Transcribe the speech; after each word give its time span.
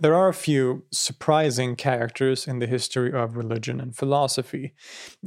There 0.00 0.14
are 0.14 0.28
a 0.28 0.34
few 0.34 0.84
surprising 0.90 1.76
characters 1.76 2.48
in 2.48 2.58
the 2.58 2.66
history 2.66 3.12
of 3.12 3.36
religion 3.36 3.82
and 3.82 3.94
philosophy. 3.94 4.72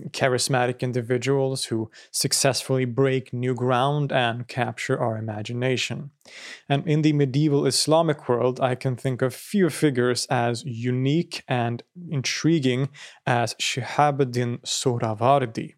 Charismatic 0.09 0.80
individuals 0.80 1.66
who 1.66 1.91
successfully 2.09 2.86
break 2.86 3.31
new 3.31 3.54
ground 3.54 4.12
and 4.12 4.48
capture 4.48 5.00
our 5.00 5.16
imagination. 5.16 6.09
And 6.67 6.88
in 6.88 7.04
the 7.04 7.14
medieval 7.14 7.67
Islamic 7.67 8.28
world, 8.28 8.59
I 8.62 8.73
can 8.73 8.95
think 8.95 9.22
of 9.22 9.36
few 9.36 9.70
figures 9.70 10.26
as 10.31 10.64
unique 10.66 11.44
and 11.48 11.84
intriguing 12.09 12.90
as 13.28 13.53
Shihabuddin 13.62 14.62
Suhrawardi 14.62 15.76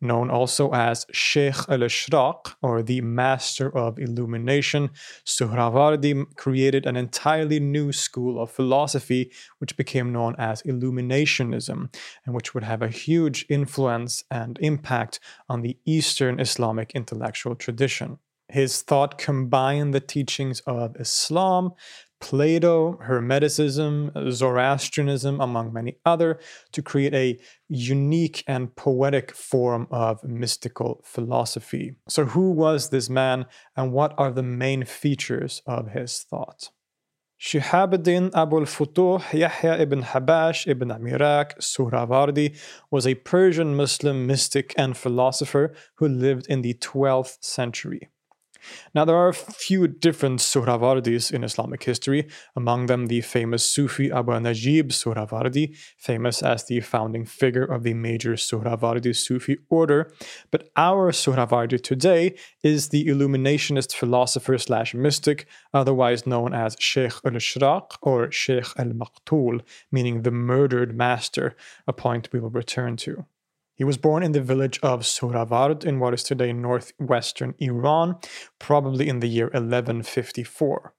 known 0.00 0.30
also 0.30 0.72
as 0.72 1.06
Sheikh 1.12 1.68
al 1.68 1.80
Ishraq, 1.80 2.54
or 2.62 2.82
the 2.82 3.00
Master 3.00 3.74
of 3.76 3.98
Illumination, 3.98 4.90
Suhrawardi 5.24 6.24
created 6.36 6.86
an 6.86 6.96
entirely 6.96 7.60
new 7.60 7.92
school 7.92 8.40
of 8.40 8.50
philosophy 8.50 9.32
which 9.58 9.76
became 9.76 10.12
known 10.12 10.34
as 10.38 10.62
Illuminationism, 10.62 11.94
and 12.24 12.34
which 12.34 12.54
would 12.54 12.64
have 12.64 12.82
a 12.82 12.88
huge 12.88 13.46
influence 13.48 14.24
and 14.30 14.58
impact 14.60 15.20
on 15.48 15.62
the 15.62 15.76
Eastern 15.84 16.40
Islamic 16.40 16.92
intellectual 16.94 17.54
tradition. 17.54 18.18
His 18.48 18.82
thought 18.82 19.18
combined 19.18 19.92
the 19.92 20.00
teachings 20.00 20.60
of 20.60 20.94
Islam, 21.00 21.72
Plato, 22.20 22.98
Hermeticism, 23.06 24.30
Zoroastrianism, 24.32 25.40
among 25.40 25.72
many 25.72 25.96
other, 26.04 26.38
to 26.72 26.82
create 26.82 27.14
a 27.14 27.38
unique 27.68 28.42
and 28.46 28.74
poetic 28.74 29.32
form 29.34 29.86
of 29.90 30.24
mystical 30.24 31.02
philosophy. 31.04 31.96
So, 32.08 32.24
who 32.24 32.50
was 32.50 32.90
this 32.90 33.10
man, 33.10 33.46
and 33.76 33.92
what 33.92 34.14
are 34.18 34.32
the 34.32 34.42
main 34.42 34.84
features 34.84 35.62
of 35.66 35.90
his 35.90 36.24
thought? 36.28 36.70
Shihabuddin 37.38 38.34
Abu 38.34 38.60
al-Futuh 38.60 39.34
Yahya 39.34 39.78
ibn 39.78 40.02
Habash 40.02 40.66
ibn 40.66 40.88
Amirak 40.88 41.58
Suhrawardi 41.58 42.56
was 42.90 43.06
a 43.06 43.14
Persian 43.14 43.76
Muslim 43.76 44.26
mystic 44.26 44.74
and 44.78 44.96
philosopher 44.96 45.74
who 45.96 46.08
lived 46.08 46.46
in 46.48 46.62
the 46.62 46.72
12th 46.74 47.36
century. 47.44 48.08
Now, 48.94 49.04
there 49.04 49.16
are 49.16 49.28
a 49.28 49.34
few 49.34 49.86
different 49.86 50.40
Suhrawardis 50.40 51.32
in 51.32 51.44
Islamic 51.44 51.82
history, 51.82 52.28
among 52.54 52.86
them 52.86 53.06
the 53.06 53.20
famous 53.20 53.64
Sufi 53.64 54.10
Abu 54.10 54.38
Najib 54.40 54.88
Suhrawardi, 54.90 55.76
famous 55.98 56.42
as 56.42 56.64
the 56.64 56.80
founding 56.80 57.24
figure 57.24 57.64
of 57.64 57.82
the 57.82 57.94
major 57.94 58.34
Suhrawardi 58.34 59.14
Sufi 59.14 59.58
order. 59.68 60.12
But 60.50 60.70
our 60.76 61.12
Suhrawardi 61.12 61.82
today 61.82 62.36
is 62.62 62.88
the 62.88 63.06
illuminationist 63.06 63.94
philosopher 63.94 64.58
slash 64.58 64.94
mystic, 64.94 65.46
otherwise 65.72 66.26
known 66.26 66.54
as 66.54 66.76
Sheikh 66.78 67.14
al 67.24 67.32
Ishraq 67.32 67.96
or 68.02 68.30
Sheikh 68.30 68.68
al 68.78 68.86
Maqtul, 68.86 69.60
meaning 69.92 70.22
the 70.22 70.30
murdered 70.30 70.96
master, 70.96 71.56
a 71.86 71.92
point 71.92 72.32
we 72.32 72.40
will 72.40 72.50
return 72.50 72.96
to. 72.98 73.26
He 73.76 73.84
was 73.84 73.98
born 73.98 74.22
in 74.22 74.32
the 74.32 74.40
village 74.40 74.80
of 74.82 75.00
Suhraward 75.00 75.84
in 75.84 76.00
what 76.00 76.14
is 76.14 76.22
today 76.22 76.52
northwestern 76.52 77.54
Iran, 77.58 78.16
probably 78.58 79.06
in 79.06 79.20
the 79.20 79.28
year 79.28 79.46
1154. 79.46 80.94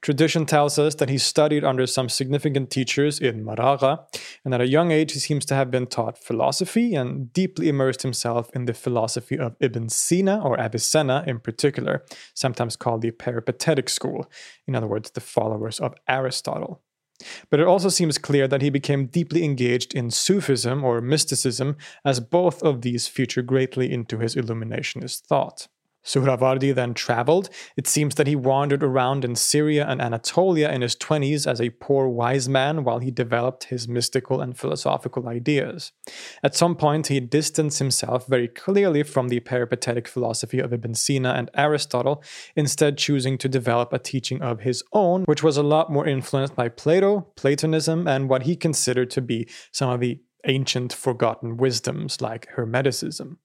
Tradition 0.00 0.46
tells 0.46 0.78
us 0.78 0.94
that 0.96 1.08
he 1.08 1.18
studied 1.18 1.64
under 1.64 1.86
some 1.86 2.08
significant 2.08 2.70
teachers 2.70 3.18
in 3.18 3.44
Maragha, 3.44 4.04
and 4.44 4.54
at 4.54 4.60
a 4.60 4.68
young 4.68 4.92
age 4.92 5.12
he 5.12 5.18
seems 5.18 5.44
to 5.46 5.54
have 5.54 5.70
been 5.70 5.86
taught 5.86 6.16
philosophy 6.16 6.94
and 6.94 7.32
deeply 7.32 7.68
immersed 7.68 8.02
himself 8.02 8.50
in 8.54 8.66
the 8.66 8.74
philosophy 8.74 9.36
of 9.36 9.56
Ibn 9.60 9.88
Sina, 9.88 10.40
or 10.42 10.60
Avicenna 10.60 11.24
in 11.26 11.40
particular, 11.40 12.04
sometimes 12.34 12.76
called 12.76 13.02
the 13.02 13.10
Peripatetic 13.10 13.88
school, 13.88 14.30
in 14.68 14.76
other 14.76 14.86
words, 14.86 15.10
the 15.10 15.20
followers 15.20 15.80
of 15.80 15.94
Aristotle. 16.08 16.82
But 17.50 17.60
it 17.60 17.66
also 17.66 17.88
seems 17.88 18.18
clear 18.18 18.48
that 18.48 18.62
he 18.62 18.70
became 18.70 19.06
deeply 19.06 19.44
engaged 19.44 19.94
in 19.94 20.10
Sufism 20.10 20.84
or 20.84 21.00
mysticism, 21.00 21.76
as 22.04 22.20
both 22.20 22.62
of 22.62 22.82
these 22.82 23.08
feature 23.08 23.42
greatly 23.42 23.92
into 23.92 24.18
his 24.18 24.34
Illuminationist 24.34 25.22
thought. 25.26 25.68
Suhrawardi 26.04 26.74
then 26.74 26.94
traveled. 26.94 27.48
It 27.76 27.86
seems 27.86 28.16
that 28.16 28.26
he 28.26 28.36
wandered 28.36 28.82
around 28.82 29.24
in 29.24 29.36
Syria 29.36 29.86
and 29.86 30.00
Anatolia 30.00 30.70
in 30.70 30.82
his 30.82 30.96
20s 30.96 31.46
as 31.46 31.60
a 31.60 31.70
poor 31.70 32.08
wise 32.08 32.48
man 32.48 32.84
while 32.84 32.98
he 32.98 33.10
developed 33.10 33.64
his 33.64 33.88
mystical 33.88 34.40
and 34.40 34.58
philosophical 34.58 35.28
ideas. 35.28 35.92
At 36.42 36.56
some 36.56 36.74
point, 36.74 37.06
he 37.06 37.20
distanced 37.20 37.78
himself 37.78 38.26
very 38.26 38.48
clearly 38.48 39.02
from 39.02 39.28
the 39.28 39.40
peripatetic 39.40 40.08
philosophy 40.08 40.58
of 40.58 40.72
Ibn 40.72 40.94
Sina 40.94 41.32
and 41.32 41.50
Aristotle, 41.54 42.22
instead, 42.56 42.98
choosing 42.98 43.38
to 43.38 43.48
develop 43.48 43.92
a 43.92 43.98
teaching 43.98 44.42
of 44.42 44.60
his 44.60 44.82
own, 44.92 45.22
which 45.24 45.42
was 45.42 45.56
a 45.56 45.62
lot 45.62 45.90
more 45.90 46.06
influenced 46.06 46.56
by 46.56 46.68
Plato, 46.68 47.28
Platonism, 47.36 48.08
and 48.08 48.28
what 48.28 48.42
he 48.42 48.56
considered 48.56 49.10
to 49.10 49.20
be 49.20 49.48
some 49.70 49.90
of 49.90 50.00
the 50.00 50.20
ancient 50.46 50.92
forgotten 50.92 51.56
wisdoms 51.56 52.20
like 52.20 52.48
Hermeticism. 52.56 53.36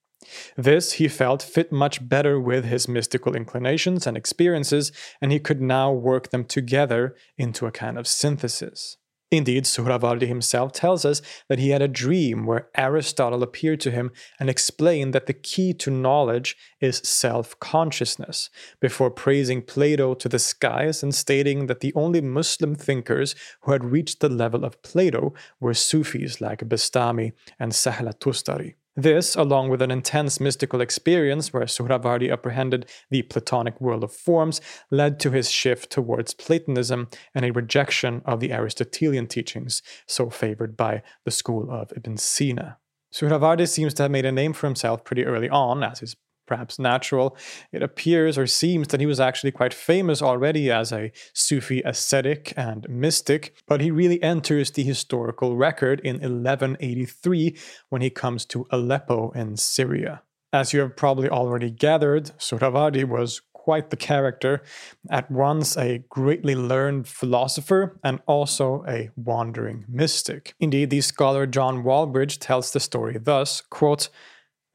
This, 0.55 0.93
he 0.93 1.07
felt, 1.07 1.43
fit 1.43 1.71
much 1.71 2.07
better 2.07 2.39
with 2.39 2.65
his 2.65 2.87
mystical 2.87 3.35
inclinations 3.35 4.07
and 4.07 4.17
experiences, 4.17 4.91
and 5.21 5.31
he 5.31 5.39
could 5.39 5.61
now 5.61 5.91
work 5.91 6.31
them 6.31 6.43
together 6.43 7.15
into 7.37 7.65
a 7.65 7.71
kind 7.71 7.97
of 7.97 8.07
synthesis. 8.07 8.97
Indeed, 9.29 9.65
Suhrawardi 9.65 10.25
himself 10.25 10.71
tells 10.71 11.03
us 11.03 11.21
that 11.49 11.59
he 11.59 11.71
had 11.71 11.81
a 11.81 11.89
dream 11.89 12.45
where 12.45 12.69
Aristotle 12.75 13.43
appeared 13.43 13.81
to 13.81 13.91
him 13.91 14.11
and 14.39 14.49
explained 14.49 15.13
that 15.13 15.25
the 15.25 15.33
key 15.33 15.73
to 15.73 15.91
knowledge 15.91 16.55
is 16.79 16.99
self 16.99 17.59
consciousness, 17.59 18.49
before 18.79 19.11
praising 19.11 19.61
Plato 19.61 20.13
to 20.13 20.29
the 20.29 20.39
skies 20.39 21.03
and 21.03 21.13
stating 21.13 21.67
that 21.67 21.81
the 21.81 21.93
only 21.93 22.21
Muslim 22.21 22.73
thinkers 22.73 23.35
who 23.61 23.73
had 23.73 23.83
reached 23.83 24.21
the 24.21 24.29
level 24.29 24.63
of 24.63 24.81
Plato 24.81 25.33
were 25.59 25.73
Sufis 25.73 26.39
like 26.39 26.61
Bastami 26.61 27.33
and 27.59 27.73
Sahla 27.73 28.17
Tustari. 28.17 28.75
This, 28.99 29.35
along 29.35 29.69
with 29.69 29.83
an 29.83 29.91
intense 29.91 30.39
mystical 30.39 30.81
experience 30.81 31.53
where 31.53 31.65
Suhrawardi 31.65 32.31
apprehended 32.33 32.89
the 33.11 33.21
Platonic 33.21 33.79
world 33.79 34.03
of 34.03 34.11
forms, 34.11 34.59
led 34.89 35.19
to 35.19 35.29
his 35.29 35.51
shift 35.51 35.91
towards 35.91 36.33
Platonism 36.33 37.09
and 37.35 37.45
a 37.45 37.51
rejection 37.51 38.23
of 38.25 38.39
the 38.39 38.51
Aristotelian 38.51 39.27
teachings, 39.27 39.83
so 40.07 40.31
favored 40.31 40.75
by 40.75 41.03
the 41.25 41.31
school 41.31 41.69
of 41.69 41.93
Ibn 41.95 42.17
Sina. 42.17 42.79
Suhrawardi 43.13 43.67
seems 43.67 43.93
to 43.93 44.01
have 44.01 44.11
made 44.11 44.25
a 44.25 44.31
name 44.31 44.53
for 44.53 44.65
himself 44.65 45.03
pretty 45.03 45.25
early 45.25 45.47
on, 45.47 45.83
as 45.83 45.99
his 45.99 46.15
perhaps 46.47 46.79
natural, 46.79 47.37
it 47.71 47.83
appears 47.83 48.37
or 48.37 48.47
seems 48.47 48.87
that 48.87 48.99
he 48.99 49.05
was 49.05 49.19
actually 49.19 49.51
quite 49.51 49.73
famous 49.73 50.21
already 50.21 50.71
as 50.71 50.91
a 50.91 51.11
Sufi 51.33 51.81
ascetic 51.81 52.53
and 52.57 52.87
mystic, 52.89 53.53
but 53.67 53.81
he 53.81 53.91
really 53.91 54.21
enters 54.23 54.71
the 54.71 54.83
historical 54.83 55.55
record 55.55 55.99
in 55.99 56.15
1183 56.15 57.55
when 57.89 58.01
he 58.01 58.09
comes 58.09 58.45
to 58.45 58.65
Aleppo 58.71 59.31
in 59.31 59.57
Syria. 59.57 60.23
As 60.53 60.73
you 60.73 60.79
have 60.79 60.95
probably 60.95 61.29
already 61.29 61.69
gathered, 61.69 62.31
Suhrawardi 62.39 63.03
was 63.03 63.41
quite 63.67 63.89
the 63.89 63.97
character, 63.97 64.63
at 65.09 65.29
once 65.29 65.75
a 65.75 65.97
greatly 66.07 66.55
learned 66.55 67.05
philosopher 67.05 67.99
and 68.01 68.17
also 68.25 68.81
a 68.87 69.09
wandering 69.17 69.83
mystic. 69.89 70.55
Indeed, 70.61 70.89
the 70.89 71.01
scholar 71.01 71.45
John 71.45 71.83
Walbridge 71.83 72.39
tells 72.39 72.71
the 72.71 72.79
story 72.79 73.17
thus, 73.17 73.59
quote, 73.59 74.07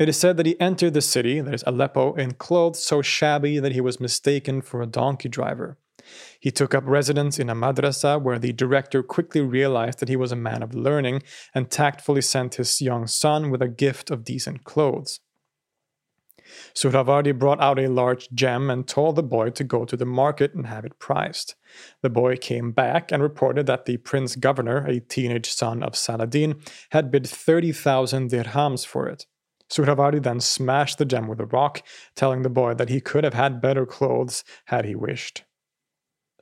it 0.02 0.08
is 0.08 0.16
said 0.16 0.36
that 0.36 0.46
he 0.46 0.60
entered 0.60 0.94
the 0.94 1.00
city, 1.00 1.40
that 1.40 1.54
is 1.54 1.64
Aleppo, 1.66 2.14
in 2.14 2.32
clothes 2.32 2.82
so 2.82 3.02
shabby 3.02 3.58
that 3.58 3.72
he 3.72 3.80
was 3.80 4.00
mistaken 4.00 4.60
for 4.60 4.82
a 4.82 4.86
donkey 4.86 5.28
driver. 5.28 5.78
He 6.40 6.50
took 6.50 6.74
up 6.74 6.84
residence 6.86 7.38
in 7.38 7.48
a 7.48 7.54
madrasa 7.54 8.20
where 8.20 8.38
the 8.38 8.52
director 8.52 9.02
quickly 9.02 9.40
realized 9.40 10.00
that 10.00 10.08
he 10.08 10.16
was 10.16 10.32
a 10.32 10.36
man 10.36 10.62
of 10.62 10.74
learning 10.74 11.22
and 11.54 11.70
tactfully 11.70 12.22
sent 12.22 12.56
his 12.56 12.80
young 12.80 13.06
son 13.06 13.50
with 13.50 13.62
a 13.62 13.68
gift 13.68 14.10
of 14.10 14.24
decent 14.24 14.64
clothes. 14.64 15.20
Suhrawardi 16.74 17.38
brought 17.38 17.60
out 17.60 17.78
a 17.78 17.88
large 17.88 18.28
gem 18.30 18.70
and 18.70 18.86
told 18.86 19.16
the 19.16 19.22
boy 19.22 19.50
to 19.50 19.64
go 19.64 19.84
to 19.84 19.96
the 19.96 20.04
market 20.04 20.54
and 20.54 20.66
have 20.66 20.84
it 20.84 20.98
priced. 20.98 21.54
The 22.02 22.10
boy 22.10 22.36
came 22.36 22.72
back 22.72 23.12
and 23.12 23.22
reported 23.22 23.66
that 23.66 23.86
the 23.86 23.98
prince 23.98 24.36
governor, 24.36 24.84
a 24.86 25.00
teenage 25.00 25.50
son 25.50 25.82
of 25.82 25.96
Saladin, 25.96 26.60
had 26.90 27.10
bid 27.10 27.26
30,000 27.26 28.30
dirhams 28.30 28.84
for 28.84 29.08
it. 29.08 29.26
Suhrawardi 29.72 30.22
then 30.22 30.40
smashed 30.40 30.98
the 30.98 31.04
gem 31.04 31.28
with 31.28 31.40
a 31.40 31.46
rock, 31.46 31.82
telling 32.14 32.42
the 32.42 32.50
boy 32.50 32.74
that 32.74 32.90
he 32.90 33.00
could 33.00 33.24
have 33.24 33.34
had 33.34 33.60
better 33.60 33.86
clothes 33.86 34.44
had 34.66 34.84
he 34.84 34.94
wished. 34.94 35.44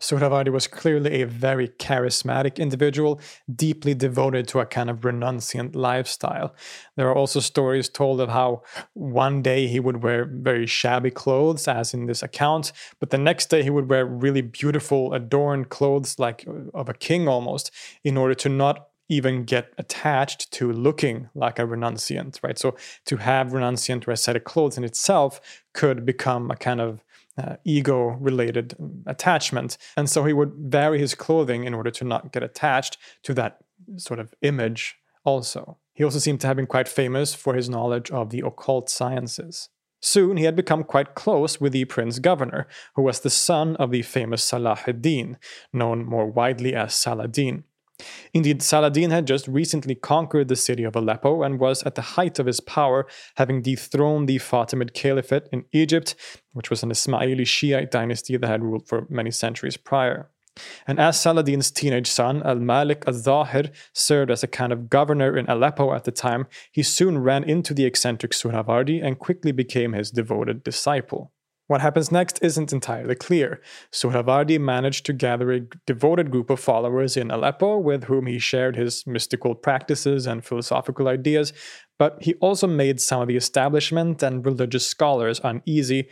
Suhrawardi 0.00 0.50
was 0.50 0.67
clearly 0.67 1.21
a 1.21 1.27
very 1.27 1.69
charismatic 1.69 2.56
individual, 2.56 3.21
deeply 3.55 3.93
devoted 3.94 4.49
to 4.49 4.61
a 4.61 4.67
kind 4.67 4.88
of 4.88 5.00
renunciant 5.00 5.77
lifestyle. 5.77 6.55
There 6.97 7.09
are 7.09 7.15
also 7.15 7.38
stories 7.41 7.88
told 7.88 8.21
of 8.21 8.31
how 8.31 8.62
one 8.94 9.43
day 9.43 9.69
he 9.69 9.79
would 9.79 10.03
wear 10.03 10.25
very 10.25 10.67
shabby 10.67 11.11
clothes, 11.11 11.69
as 11.69 11.93
in 11.93 12.06
this 12.06 12.23
account, 12.23 12.73
but 12.99 13.11
the 13.11 13.19
next 13.19 13.50
day 13.50 13.62
he 13.62 13.71
would 13.71 13.91
wear 13.91 14.06
really 14.06 14.41
beautiful, 14.41 15.12
adorned 15.12 15.69
clothes, 15.69 16.19
like 16.19 16.47
of 16.73 16.88
a 16.88 16.94
king 16.94 17.29
almost, 17.29 17.71
in 18.03 18.17
order 18.17 18.35
to 18.35 18.49
not 18.49 18.88
even 19.11 19.45
get 19.45 19.75
attached 19.77 20.51
to 20.53 20.73
looking 20.73 21.29
like 21.35 21.59
a 21.59 21.67
renunciant, 21.67 22.39
right? 22.43 22.59
So 22.59 22.77
to 23.07 23.17
have 23.19 23.49
renunciant 23.49 24.09
or 24.09 24.12
ascetic 24.12 24.45
clothes 24.45 24.79
in 24.79 24.85
itself 24.85 25.41
could 25.75 26.07
become 26.07 26.51
a 26.51 26.57
kind 26.57 26.81
of 26.81 27.05
uh, 27.37 27.57
ego 27.65 28.17
related 28.21 28.77
attachment. 29.07 29.77
And 29.97 30.09
so 30.09 30.25
he 30.25 30.33
would 30.33 30.53
vary 30.55 30.99
his 30.99 31.15
clothing 31.15 31.65
in 31.65 31.75
order 31.75 31.91
to 31.91 32.05
not 32.05 32.33
get 32.33 32.43
attached 32.43 32.97
to 33.25 33.35
that 33.35 33.59
sort 33.97 34.21
of 34.21 34.33
image 34.43 34.97
also. 35.25 35.79
He 35.93 36.05
also 36.05 36.19
seemed 36.19 36.41
to 36.41 36.47
have 36.47 36.57
been 36.57 36.67
quite 36.67 36.89
famous 36.89 37.35
for 37.35 37.55
his 37.55 37.69
knowledge 37.69 38.11
of 38.11 38.31
the 38.31 38.43
occult 38.47 38.89
sciences. 38.89 39.69
Soon 40.01 40.37
he 40.37 40.45
had 40.45 40.57
become 40.57 40.85
quite 40.85 41.15
close 41.15 41.61
with 41.61 41.73
the 41.73 41.85
prince 41.85 42.19
governor, 42.21 42.67
who 42.95 43.03
was 43.03 43.21
the 43.21 43.29
son 43.31 43.77
of 43.77 43.91
the 43.91 44.03
famous 44.03 44.43
Salah 44.43 44.79
ad-Din, 44.87 45.37
known 45.73 46.07
more 46.07 46.27
widely 46.27 46.75
as 46.75 46.95
Saladin. 46.95 47.65
Indeed, 48.32 48.62
Saladin 48.62 49.11
had 49.11 49.26
just 49.26 49.49
recently 49.49 49.94
conquered 49.94 50.49
the 50.49 50.56
city 50.56 50.85
of 50.85 50.97
Aleppo 50.97 51.43
and 51.43 51.58
was 51.58 51.82
at 51.82 51.94
the 51.94 52.02
height 52.02 52.38
of 52.38 52.47
his 52.47 52.61
power, 52.61 53.06
having 53.37 53.62
dethroned 53.62 54.29
the 54.29 54.38
Fatimid 54.38 54.94
Caliphate 54.94 55.49
in 55.52 55.64
Egypt, 55.73 56.14
which 56.52 56.70
was 56.70 56.82
an 56.82 56.91
Ismaili 56.91 57.47
Shiite 57.47 57.91
dynasty 57.91 58.37
that 58.37 58.47
had 58.47 58.62
ruled 58.62 58.87
for 58.88 59.06
many 59.08 59.31
centuries 59.31 59.76
prior. 59.76 60.31
And 60.87 60.99
as 60.99 61.20
Saladin's 61.20 61.70
teenage 61.70 62.08
son, 62.08 62.43
Al 62.43 62.56
Malik 62.56 63.05
al 63.06 63.14
Zahir, 63.14 63.70
served 63.93 64.31
as 64.31 64.43
a 64.43 64.49
kind 64.49 64.73
of 64.73 64.91
governor 64.91 65.37
in 65.37 65.49
Aleppo 65.49 65.94
at 65.94 66.05
the 66.05 66.11
time, 66.11 66.47
he 66.73 66.82
soon 66.82 67.19
ran 67.19 67.44
into 67.44 67.73
the 67.73 67.85
eccentric 67.85 68.32
Suhrawardi 68.32 69.02
and 69.02 69.19
quickly 69.19 69.52
became 69.52 69.93
his 69.93 70.11
devoted 70.11 70.62
disciple. 70.64 71.32
What 71.70 71.82
happens 71.82 72.11
next 72.11 72.40
isn't 72.43 72.72
entirely 72.72 73.14
clear. 73.14 73.61
Suhrawardi 73.93 74.58
managed 74.58 75.06
to 75.06 75.12
gather 75.12 75.52
a 75.52 75.61
devoted 75.87 76.32
group 76.32 76.50
of 76.50 76.58
followers 76.58 77.17
in 77.17 77.31
Aleppo 77.31 77.78
with 77.78 78.05
whom 78.05 78.26
he 78.26 78.40
shared 78.40 78.75
his 78.75 79.06
mystical 79.06 79.55
practices 79.55 80.26
and 80.26 80.44
philosophical 80.44 81.06
ideas, 81.06 81.52
but 81.96 82.20
he 82.22 82.34
also 82.40 82.67
made 82.67 83.00
some 83.00 83.22
of 83.22 83.28
the 83.28 83.37
establishment 83.37 84.20
and 84.20 84.44
religious 84.44 84.84
scholars 84.84 85.40
uneasy, 85.44 86.08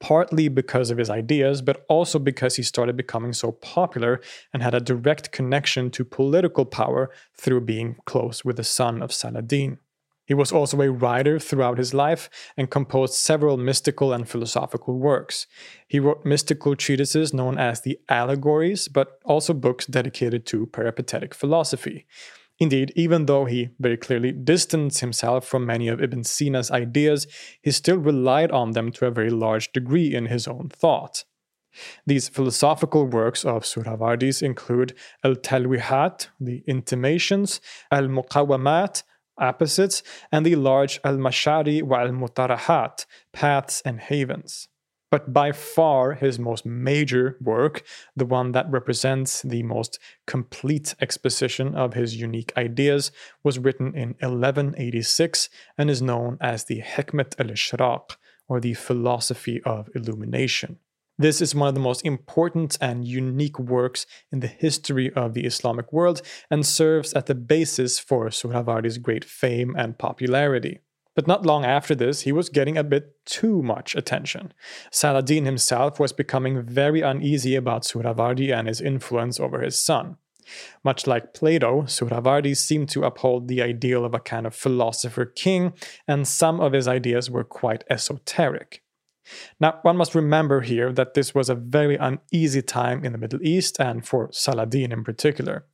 partly 0.00 0.48
because 0.48 0.90
of 0.90 0.98
his 0.98 1.08
ideas, 1.08 1.62
but 1.62 1.86
also 1.88 2.18
because 2.18 2.56
he 2.56 2.62
started 2.62 2.94
becoming 2.94 3.32
so 3.32 3.52
popular 3.52 4.20
and 4.52 4.62
had 4.62 4.74
a 4.74 4.80
direct 4.80 5.32
connection 5.32 5.90
to 5.92 6.04
political 6.04 6.66
power 6.66 7.08
through 7.38 7.62
being 7.62 7.96
close 8.04 8.44
with 8.44 8.56
the 8.56 8.64
son 8.64 9.00
of 9.00 9.14
Saladin. 9.14 9.78
He 10.26 10.34
was 10.34 10.52
also 10.52 10.80
a 10.80 10.90
writer 10.90 11.38
throughout 11.38 11.78
his 11.78 11.92
life 11.92 12.30
and 12.56 12.70
composed 12.70 13.14
several 13.14 13.56
mystical 13.56 14.12
and 14.12 14.28
philosophical 14.28 14.98
works. 14.98 15.46
He 15.86 16.00
wrote 16.00 16.24
mystical 16.24 16.74
treatises 16.76 17.34
known 17.34 17.58
as 17.58 17.80
the 17.82 17.98
Allegories, 18.08 18.88
but 18.88 19.18
also 19.24 19.52
books 19.52 19.86
dedicated 19.86 20.46
to 20.46 20.66
peripatetic 20.66 21.34
philosophy. 21.34 22.06
Indeed, 22.58 22.92
even 22.94 23.26
though 23.26 23.46
he 23.46 23.70
very 23.80 23.96
clearly 23.96 24.30
distanced 24.30 25.00
himself 25.00 25.46
from 25.46 25.66
many 25.66 25.88
of 25.88 26.00
Ibn 26.00 26.22
Sina's 26.24 26.70
ideas, 26.70 27.26
he 27.60 27.72
still 27.72 27.98
relied 27.98 28.52
on 28.52 28.70
them 28.70 28.92
to 28.92 29.06
a 29.06 29.10
very 29.10 29.30
large 29.30 29.72
degree 29.72 30.14
in 30.14 30.26
his 30.26 30.46
own 30.46 30.68
thought. 30.68 31.24
These 32.06 32.28
philosophical 32.28 33.06
works 33.06 33.44
of 33.44 33.64
Suhrawardi's 33.64 34.40
include 34.40 34.94
Al 35.24 35.34
Talwihat, 35.34 36.28
the 36.40 36.62
Intimations, 36.68 37.60
Al 37.90 38.04
Muqawamat, 38.04 39.02
opposites, 39.38 40.02
and 40.30 40.44
the 40.44 40.56
large 40.56 41.00
al 41.04 41.16
mashari 41.16 41.82
wa 41.82 42.00
al 42.00 42.08
mutarahat, 42.08 43.06
paths 43.32 43.82
and 43.84 44.00
havens. 44.00 44.68
But 45.10 45.32
by 45.32 45.52
far 45.52 46.14
his 46.14 46.40
most 46.40 46.66
major 46.66 47.36
work, 47.40 47.84
the 48.16 48.26
one 48.26 48.50
that 48.50 48.68
represents 48.68 49.42
the 49.42 49.62
most 49.62 50.00
complete 50.26 50.96
exposition 51.00 51.76
of 51.76 51.94
his 51.94 52.16
unique 52.16 52.52
ideas, 52.56 53.12
was 53.44 53.60
written 53.60 53.94
in 53.94 54.16
1186 54.18 55.48
and 55.78 55.88
is 55.88 56.02
known 56.02 56.36
as 56.40 56.64
the 56.64 56.80
Hikmat 56.80 57.38
al 57.38 57.46
Ishraq, 57.46 58.16
or 58.48 58.60
the 58.60 58.74
Philosophy 58.74 59.62
of 59.62 59.88
Illumination. 59.94 60.78
This 61.16 61.40
is 61.40 61.54
one 61.54 61.68
of 61.68 61.74
the 61.74 61.80
most 61.80 62.04
important 62.04 62.76
and 62.80 63.06
unique 63.06 63.58
works 63.58 64.04
in 64.32 64.40
the 64.40 64.48
history 64.48 65.12
of 65.12 65.34
the 65.34 65.44
Islamic 65.44 65.92
world 65.92 66.22
and 66.50 66.66
serves 66.66 67.12
as 67.12 67.24
the 67.24 67.36
basis 67.36 68.00
for 68.00 68.26
Suhrawardi's 68.28 68.98
great 68.98 69.24
fame 69.24 69.76
and 69.78 69.96
popularity. 69.96 70.80
But 71.14 71.28
not 71.28 71.46
long 71.46 71.64
after 71.64 71.94
this, 71.94 72.22
he 72.22 72.32
was 72.32 72.48
getting 72.48 72.76
a 72.76 72.82
bit 72.82 73.24
too 73.24 73.62
much 73.62 73.94
attention. 73.94 74.52
Saladin 74.90 75.44
himself 75.44 76.00
was 76.00 76.12
becoming 76.12 76.62
very 76.62 77.02
uneasy 77.02 77.54
about 77.54 77.84
Suhrawardi 77.84 78.52
and 78.52 78.66
his 78.66 78.80
influence 78.80 79.38
over 79.38 79.60
his 79.60 79.78
son. 79.78 80.16
Much 80.82 81.06
like 81.06 81.32
Plato, 81.32 81.82
Suhrawardi 81.82 82.56
seemed 82.56 82.88
to 82.90 83.04
uphold 83.04 83.48
the 83.48 83.62
ideal 83.62 84.04
of 84.04 84.14
a 84.14 84.20
kind 84.20 84.46
of 84.46 84.54
philosopher 84.54 85.24
king, 85.24 85.72
and 86.06 86.28
some 86.28 86.60
of 86.60 86.72
his 86.72 86.88
ideas 86.88 87.30
were 87.30 87.44
quite 87.44 87.84
esoteric. 87.88 88.83
Now, 89.60 89.78
one 89.82 89.96
must 89.96 90.14
remember 90.14 90.60
here 90.60 90.92
that 90.92 91.14
this 91.14 91.34
was 91.34 91.48
a 91.48 91.54
very 91.54 91.96
uneasy 91.96 92.62
time 92.62 93.04
in 93.04 93.12
the 93.12 93.18
Middle 93.18 93.42
East 93.42 93.80
and 93.80 94.06
for 94.06 94.28
Saladin 94.32 94.92
in 94.92 95.04
particular. 95.04 95.64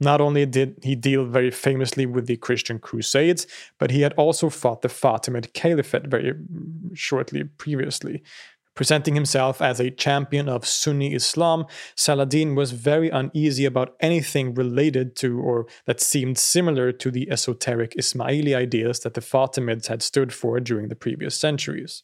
Not 0.00 0.20
only 0.20 0.46
did 0.46 0.78
he 0.82 0.94
deal 0.94 1.24
very 1.24 1.50
famously 1.50 2.06
with 2.06 2.26
the 2.26 2.36
Christian 2.36 2.78
Crusades, 2.78 3.46
but 3.78 3.90
he 3.90 4.02
had 4.02 4.12
also 4.14 4.50
fought 4.50 4.82
the 4.82 4.88
Fatimid 4.88 5.52
Caliphate 5.52 6.06
very 6.06 6.32
mm, 6.32 6.94
shortly 6.94 7.44
previously. 7.44 8.22
Presenting 8.74 9.14
himself 9.14 9.62
as 9.62 9.78
a 9.78 9.90
champion 9.90 10.48
of 10.48 10.66
Sunni 10.66 11.14
Islam, 11.14 11.66
Saladin 11.94 12.56
was 12.56 12.72
very 12.72 13.08
uneasy 13.08 13.64
about 13.64 13.94
anything 14.00 14.52
related 14.52 15.14
to 15.16 15.40
or 15.40 15.66
that 15.86 16.00
seemed 16.00 16.38
similar 16.38 16.90
to 16.90 17.10
the 17.12 17.30
esoteric 17.30 17.94
Ismaili 17.94 18.54
ideas 18.54 18.98
that 19.00 19.14
the 19.14 19.20
Fatimids 19.20 19.86
had 19.86 20.02
stood 20.02 20.32
for 20.32 20.58
during 20.58 20.88
the 20.88 20.96
previous 20.96 21.36
centuries. 21.36 22.02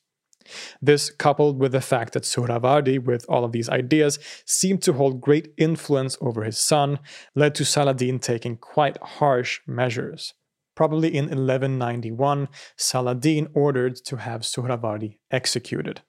This, 0.80 1.10
coupled 1.10 1.58
with 1.58 1.72
the 1.72 1.80
fact 1.80 2.12
that 2.14 2.24
Suhrawardi, 2.24 3.02
with 3.02 3.24
all 3.28 3.44
of 3.44 3.52
these 3.52 3.68
ideas, 3.68 4.18
seemed 4.44 4.82
to 4.82 4.92
hold 4.92 5.20
great 5.20 5.52
influence 5.56 6.16
over 6.20 6.44
his 6.44 6.58
son, 6.58 6.98
led 7.34 7.54
to 7.56 7.64
Saladin 7.64 8.18
taking 8.18 8.56
quite 8.56 8.98
harsh 9.02 9.60
measures. 9.66 10.34
Probably 10.74 11.08
in 11.08 11.24
1191, 11.26 12.48
Saladin 12.76 13.48
ordered 13.54 13.96
to 14.06 14.16
have 14.16 14.42
Suhrawardi 14.42 15.18
executed. 15.30 16.02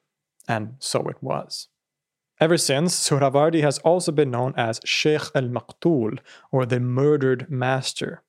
And 0.48 0.75
so 0.79 1.07
it 1.07 1.17
was. 1.21 1.67
Ever 2.39 2.57
since, 2.57 2.95
Suhrawardi 2.95 3.62
has 3.62 3.77
also 3.79 4.12
been 4.12 4.31
known 4.31 4.53
as 4.57 4.79
Sheikh 4.83 5.24
al 5.36 5.50
Maqtul, 5.50 6.19
or 6.51 6.65
the 6.65 6.79
murdered 6.79 7.51
master. 7.51 8.24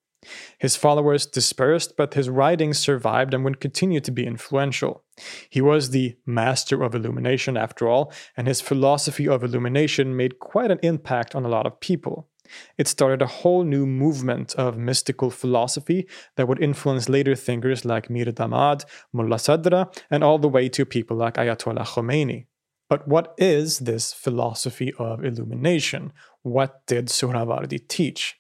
His 0.59 0.77
followers 0.77 1.27
dispersed, 1.27 1.97
but 1.97 2.15
his 2.15 2.31
writings 2.31 2.79
survived 2.79 3.35
and 3.35 3.45
would 3.45 3.61
continue 3.61 4.01
to 4.01 4.11
be 4.11 4.27
influential. 4.27 5.03
He 5.51 5.61
was 5.61 5.91
the 5.91 6.17
master 6.25 6.83
of 6.83 6.95
illumination, 6.95 7.57
after 7.57 7.89
all, 7.89 8.13
and 8.37 8.47
his 8.47 8.61
philosophy 8.61 9.27
of 9.27 9.43
illumination 9.43 10.17
made 10.17 10.39
quite 10.39 10.71
an 10.71 10.79
impact 10.83 11.35
on 11.35 11.45
a 11.45 11.49
lot 11.49 11.67
of 11.67 11.81
people. 11.81 12.29
It 12.77 12.89
started 12.89 13.23
a 13.23 13.27
whole 13.27 13.65
new 13.65 13.87
movement 13.87 14.55
of 14.57 14.77
mystical 14.77 15.31
philosophy 15.31 16.07
that 16.37 16.49
would 16.49 16.63
influence 16.63 17.09
later 17.09 17.35
thinkers 17.35 17.85
like 17.85 18.11
Mir 18.11 18.27
Damad, 18.27 18.85
Mullah 19.13 19.37
Sadra, 19.37 19.93
and 20.11 20.23
all 20.23 20.39
the 20.39 20.49
way 20.49 20.69
to 20.69 20.85
people 20.85 21.17
like 21.17 21.35
Ayatollah 21.35 21.87
Khomeini. 21.87 22.47
But 22.89 23.09
what 23.09 23.35
is 23.39 23.79
this 23.81 24.13
philosophy 24.13 24.93
of 24.99 25.25
illumination? 25.25 26.13
What 26.43 26.87
did 26.87 27.07
Suhrawardi 27.07 27.89
teach? 27.89 28.37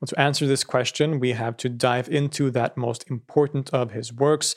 Well, 0.00 0.08
to 0.08 0.20
answer 0.20 0.46
this 0.46 0.64
question, 0.64 1.20
we 1.20 1.32
have 1.32 1.56
to 1.58 1.68
dive 1.68 2.08
into 2.08 2.50
that 2.50 2.76
most 2.76 3.08
important 3.10 3.70
of 3.70 3.92
his 3.92 4.12
works, 4.12 4.54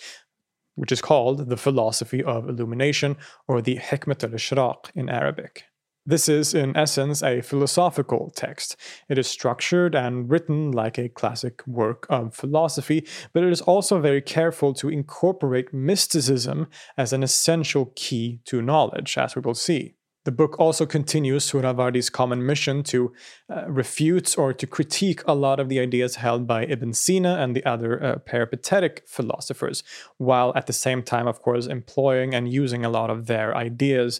which 0.75 0.91
is 0.91 1.01
called 1.01 1.49
the 1.49 1.57
Philosophy 1.57 2.23
of 2.23 2.49
Illumination, 2.49 3.17
or 3.47 3.61
the 3.61 3.77
Hikmat 3.77 4.23
al 4.23 4.31
Ishraq 4.31 4.91
in 4.95 5.09
Arabic. 5.09 5.65
This 6.07 6.29
is, 6.29 6.53
in 6.53 6.77
essence, 6.77 7.23
a 7.23 7.41
philosophical 7.41 8.31
text. 8.35 8.75
It 9.09 9.17
is 9.17 9.25
structured 9.25 9.95
and 9.95 10.29
written 10.29 10.71
like 10.71 10.99
a 10.99 11.09
classic 11.09 11.65
work 11.65 12.05
of 12.09 12.35
philosophy, 12.35 13.07
but 13.33 13.43
it 13.43 13.51
is 13.51 13.61
also 13.61 13.99
very 13.99 14.21
careful 14.21 14.75
to 14.75 14.89
incorporate 14.89 15.73
mysticism 15.73 16.67
as 16.95 17.11
an 17.11 17.23
essential 17.23 17.91
key 17.95 18.39
to 18.45 18.61
knowledge, 18.61 19.17
as 19.17 19.35
we 19.35 19.41
will 19.41 19.55
see. 19.55 19.95
The 20.25 20.31
book 20.31 20.59
also 20.59 20.85
continues 20.87 21.49
Suhrawardi's 21.49 22.09
common 22.09 22.45
mission 22.45 22.83
to 22.83 23.13
uh, 23.47 23.69
refute 23.69 24.37
or 24.37 24.53
to 24.53 24.67
critique 24.67 25.21
a 25.27 25.35
lot 25.35 25.59
of 25.59 25.69
the 25.69 25.79
ideas 25.79 26.15
held 26.15 26.47
by 26.47 26.65
Ibn 26.65 26.93
Sina 26.93 27.37
and 27.37 27.55
the 27.55 27.63
other 27.63 28.03
uh, 28.03 28.15
peripatetic 28.17 29.03
philosophers, 29.07 29.83
while 30.17 30.51
at 30.55 30.65
the 30.65 30.73
same 30.73 31.03
time, 31.03 31.27
of 31.27 31.41
course, 31.41 31.67
employing 31.67 32.33
and 32.33 32.51
using 32.51 32.83
a 32.83 32.89
lot 32.89 33.11
of 33.11 33.27
their 33.27 33.55
ideas 33.55 34.19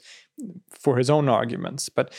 for 0.69 0.97
his 0.97 1.09
own 1.09 1.27
arguments. 1.27 1.89
But 1.89 2.13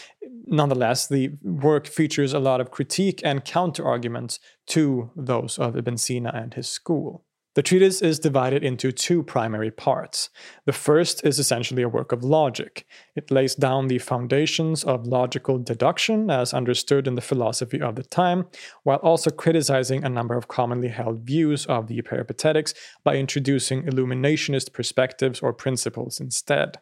nonetheless, 0.46 1.06
the 1.06 1.32
work 1.42 1.86
features 1.86 2.32
a 2.32 2.40
lot 2.40 2.60
of 2.60 2.72
critique 2.72 3.20
and 3.24 3.44
counter 3.44 3.86
arguments 3.86 4.40
to 4.68 5.10
those 5.14 5.58
of 5.58 5.76
Ibn 5.76 5.96
Sina 5.96 6.32
and 6.34 6.54
his 6.54 6.68
school. 6.68 7.25
The 7.56 7.62
treatise 7.62 8.02
is 8.02 8.18
divided 8.18 8.62
into 8.62 8.92
two 8.92 9.22
primary 9.22 9.70
parts. 9.70 10.28
The 10.66 10.74
first 10.74 11.24
is 11.24 11.38
essentially 11.38 11.80
a 11.80 11.88
work 11.88 12.12
of 12.12 12.22
logic. 12.22 12.84
It 13.14 13.30
lays 13.30 13.54
down 13.54 13.88
the 13.88 13.98
foundations 13.98 14.84
of 14.84 15.06
logical 15.06 15.58
deduction 15.58 16.30
as 16.30 16.52
understood 16.52 17.06
in 17.06 17.14
the 17.14 17.22
philosophy 17.22 17.80
of 17.80 17.96
the 17.96 18.02
time, 18.02 18.44
while 18.82 18.98
also 18.98 19.30
criticizing 19.30 20.04
a 20.04 20.10
number 20.10 20.36
of 20.36 20.48
commonly 20.48 20.88
held 20.88 21.20
views 21.20 21.64
of 21.64 21.86
the 21.86 22.02
peripatetics 22.02 22.74
by 23.02 23.16
introducing 23.16 23.84
illuminationist 23.84 24.74
perspectives 24.74 25.40
or 25.40 25.54
principles 25.54 26.20
instead. 26.20 26.76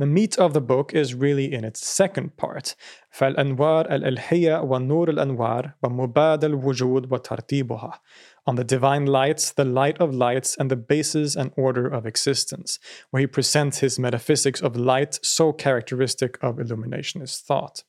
The 0.00 0.06
meat 0.06 0.38
of 0.38 0.54
the 0.54 0.62
book 0.62 0.94
is 0.94 1.12
really 1.12 1.52
in 1.52 1.62
its 1.62 1.86
second 1.86 2.38
part 2.38 2.74
فالأنوار 3.14 3.86
الْإِلْهِيَةُ 3.90 4.64
والنور 4.64 5.10
الأنوار 5.10 5.74
وَمُبَادِلُ 5.84 6.54
الوجود 6.54 7.10
وترتيبها 7.10 7.98
on 8.46 8.56
the 8.56 8.64
divine 8.64 9.04
lights, 9.04 9.52
the 9.52 9.66
light 9.66 10.00
of 10.00 10.14
lights, 10.14 10.56
and 10.56 10.70
the 10.70 10.76
basis 10.76 11.36
and 11.36 11.52
order 11.54 11.86
of 11.86 12.06
existence, 12.06 12.78
where 13.10 13.20
he 13.20 13.26
presents 13.26 13.80
his 13.80 13.98
metaphysics 13.98 14.62
of 14.62 14.74
light 14.74 15.18
so 15.22 15.52
characteristic 15.52 16.38
of 16.40 16.56
illuminationist 16.56 17.42
thought. 17.42 17.84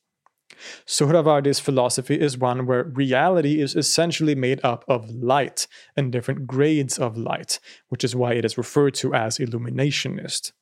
Suhrawardi's 0.86 1.60
philosophy 1.60 2.20
is 2.20 2.36
one 2.36 2.66
where 2.66 2.84
reality 2.84 3.58
is 3.58 3.74
essentially 3.74 4.34
made 4.34 4.60
up 4.62 4.84
of 4.86 5.08
light 5.08 5.66
and 5.96 6.12
different 6.12 6.46
grades 6.46 6.98
of 6.98 7.16
light, 7.16 7.58
which 7.88 8.04
is 8.04 8.14
why 8.14 8.34
it 8.34 8.44
is 8.44 8.58
referred 8.58 8.92
to 8.96 9.14
as 9.14 9.38
illuminationist. 9.38 10.52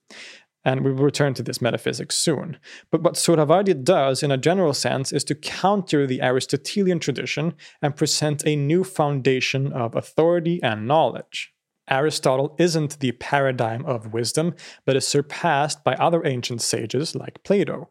And 0.64 0.84
we 0.84 0.92
will 0.92 1.04
return 1.04 1.34
to 1.34 1.42
this 1.42 1.62
metaphysics 1.62 2.16
soon. 2.16 2.58
But 2.90 3.02
what 3.02 3.14
Suhrawardi 3.14 3.82
does, 3.82 4.22
in 4.22 4.30
a 4.30 4.36
general 4.36 4.74
sense, 4.74 5.10
is 5.10 5.24
to 5.24 5.34
counter 5.34 6.06
the 6.06 6.20
Aristotelian 6.20 6.98
tradition 7.00 7.54
and 7.80 7.96
present 7.96 8.46
a 8.46 8.56
new 8.56 8.84
foundation 8.84 9.72
of 9.72 9.94
authority 9.94 10.62
and 10.62 10.86
knowledge. 10.86 11.52
Aristotle 11.88 12.54
isn't 12.58 13.00
the 13.00 13.12
paradigm 13.12 13.84
of 13.86 14.12
wisdom, 14.12 14.54
but 14.84 14.96
is 14.96 15.06
surpassed 15.06 15.82
by 15.82 15.94
other 15.94 16.24
ancient 16.26 16.62
sages 16.62 17.16
like 17.16 17.42
Plato. 17.42 17.88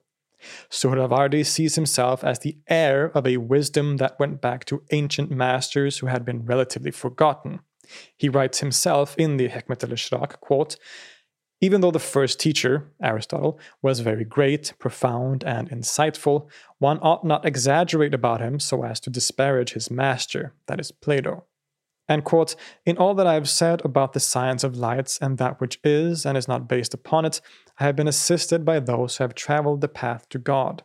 Suhrawardi 0.69 1.45
sees 1.45 1.75
himself 1.75 2.23
as 2.23 2.39
the 2.39 2.57
heir 2.69 3.07
of 3.13 3.27
a 3.27 3.37
wisdom 3.37 3.97
that 3.97 4.19
went 4.19 4.39
back 4.39 4.63
to 4.65 4.83
ancient 4.91 5.31
masters 5.31 5.97
who 5.97 6.07
had 6.07 6.23
been 6.23 6.45
relatively 6.45 6.91
forgotten. 6.91 7.59
He 8.15 8.29
writes 8.29 8.59
himself 8.59 9.15
in 9.17 9.37
the 9.37 9.49
Hikmat 9.49 9.83
al-Ishraq, 9.83 10.39
quote, 10.39 10.77
even 11.61 11.81
though 11.81 11.91
the 11.91 11.99
first 11.99 12.39
teacher, 12.39 12.89
Aristotle, 13.01 13.59
was 13.81 13.99
very 13.99 14.23
great, 14.23 14.73
profound, 14.79 15.43
and 15.43 15.69
insightful, 15.69 16.47
one 16.77 16.99
ought 16.99 17.25
not 17.25 17.45
exaggerate 17.45 18.13
about 18.13 18.41
him 18.41 18.59
so 18.59 18.83
as 18.83 18.99
to 19.01 19.09
disparage 19.09 19.73
his 19.73 19.91
master, 19.91 20.53
that 20.67 20.79
is, 20.79 20.91
Plato. 20.91 21.45
And 22.07 22.23
quote, 22.23 22.55
In 22.85 22.97
all 22.97 23.13
that 23.13 23.27
I 23.27 23.35
have 23.35 23.47
said 23.47 23.85
about 23.85 24.13
the 24.13 24.19
science 24.19 24.63
of 24.63 24.75
lights 24.75 25.19
and 25.21 25.37
that 25.37 25.61
which 25.61 25.79
is 25.83 26.25
and 26.25 26.37
is 26.37 26.47
not 26.47 26.67
based 26.67 26.93
upon 26.93 27.25
it, 27.25 27.39
I 27.79 27.83
have 27.83 27.95
been 27.95 28.07
assisted 28.07 28.65
by 28.65 28.79
those 28.79 29.17
who 29.17 29.23
have 29.23 29.35
traveled 29.35 29.81
the 29.81 29.87
path 29.87 30.27
to 30.29 30.39
God. 30.39 30.83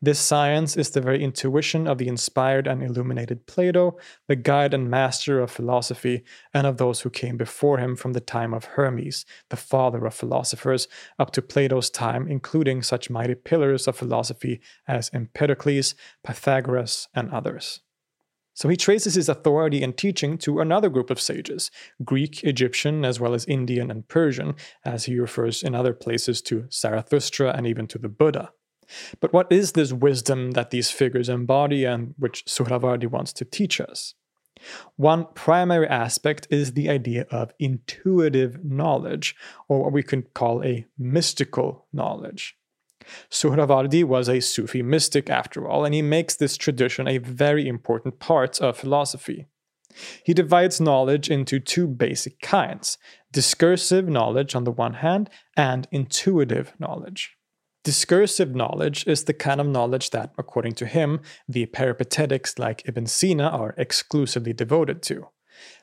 This 0.00 0.18
science 0.18 0.76
is 0.76 0.90
the 0.90 1.00
very 1.00 1.22
intuition 1.22 1.86
of 1.86 1.98
the 1.98 2.08
inspired 2.08 2.66
and 2.66 2.82
illuminated 2.82 3.46
Plato, 3.46 3.96
the 4.28 4.36
guide 4.36 4.74
and 4.74 4.90
master 4.90 5.40
of 5.40 5.50
philosophy, 5.50 6.24
and 6.52 6.66
of 6.66 6.76
those 6.76 7.00
who 7.00 7.10
came 7.10 7.36
before 7.36 7.78
him 7.78 7.96
from 7.96 8.12
the 8.12 8.20
time 8.20 8.52
of 8.52 8.64
Hermes, 8.64 9.24
the 9.50 9.56
father 9.56 10.04
of 10.06 10.14
philosophers, 10.14 10.88
up 11.18 11.30
to 11.32 11.42
Plato's 11.42 11.90
time, 11.90 12.28
including 12.28 12.82
such 12.82 13.10
mighty 13.10 13.34
pillars 13.34 13.86
of 13.88 13.96
philosophy 13.96 14.60
as 14.86 15.10
Empedocles, 15.12 15.94
Pythagoras, 16.24 17.08
and 17.14 17.30
others. 17.30 17.80
So 18.54 18.68
he 18.68 18.76
traces 18.76 19.14
his 19.14 19.28
authority 19.28 19.82
and 19.82 19.96
teaching 19.96 20.36
to 20.38 20.60
another 20.60 20.90
group 20.90 21.10
of 21.10 21.20
sages, 21.20 21.70
Greek, 22.04 22.44
Egyptian, 22.44 23.04
as 23.04 23.18
well 23.18 23.32
as 23.32 23.46
Indian 23.46 23.90
and 23.90 24.06
Persian, 24.06 24.54
as 24.84 25.06
he 25.06 25.18
refers 25.18 25.62
in 25.62 25.74
other 25.74 25.94
places 25.94 26.42
to 26.42 26.66
Zarathustra 26.70 27.54
and 27.56 27.66
even 27.66 27.86
to 27.86 27.98
the 27.98 28.10
Buddha. 28.10 28.52
But 29.20 29.32
what 29.32 29.50
is 29.50 29.72
this 29.72 29.92
wisdom 29.92 30.52
that 30.52 30.70
these 30.70 30.90
figures 30.90 31.28
embody 31.28 31.84
and 31.84 32.14
which 32.18 32.44
Suhrawardi 32.46 33.06
wants 33.06 33.32
to 33.34 33.44
teach 33.44 33.80
us? 33.80 34.14
One 34.96 35.26
primary 35.34 35.88
aspect 35.88 36.46
is 36.50 36.72
the 36.72 36.88
idea 36.88 37.26
of 37.30 37.52
intuitive 37.58 38.64
knowledge, 38.64 39.34
or 39.68 39.82
what 39.82 39.92
we 39.92 40.02
could 40.02 40.34
call 40.34 40.62
a 40.62 40.86
mystical 40.98 41.86
knowledge. 41.92 42.56
Suhrawardi 43.30 44.04
was 44.04 44.28
a 44.28 44.40
Sufi 44.40 44.82
mystic 44.82 45.28
after 45.28 45.68
all, 45.68 45.84
and 45.84 45.94
he 45.94 46.02
makes 46.02 46.36
this 46.36 46.56
tradition 46.56 47.08
a 47.08 47.18
very 47.18 47.66
important 47.66 48.20
part 48.20 48.60
of 48.60 48.76
philosophy. 48.76 49.46
He 50.24 50.32
divides 50.32 50.80
knowledge 50.80 51.28
into 51.28 51.60
two 51.60 51.86
basic 51.86 52.40
kinds 52.40 52.98
discursive 53.32 54.08
knowledge 54.08 54.54
on 54.54 54.64
the 54.64 54.70
one 54.70 54.94
hand, 54.94 55.30
and 55.56 55.88
intuitive 55.90 56.74
knowledge. 56.78 57.34
Discursive 57.84 58.54
knowledge 58.54 59.04
is 59.08 59.24
the 59.24 59.34
kind 59.34 59.60
of 59.60 59.66
knowledge 59.66 60.10
that, 60.10 60.32
according 60.38 60.74
to 60.74 60.86
him, 60.86 61.20
the 61.48 61.66
peripatetics 61.66 62.56
like 62.56 62.82
Ibn 62.86 63.06
Sina 63.06 63.48
are 63.48 63.74
exclusively 63.76 64.52
devoted 64.52 65.02
to. 65.02 65.28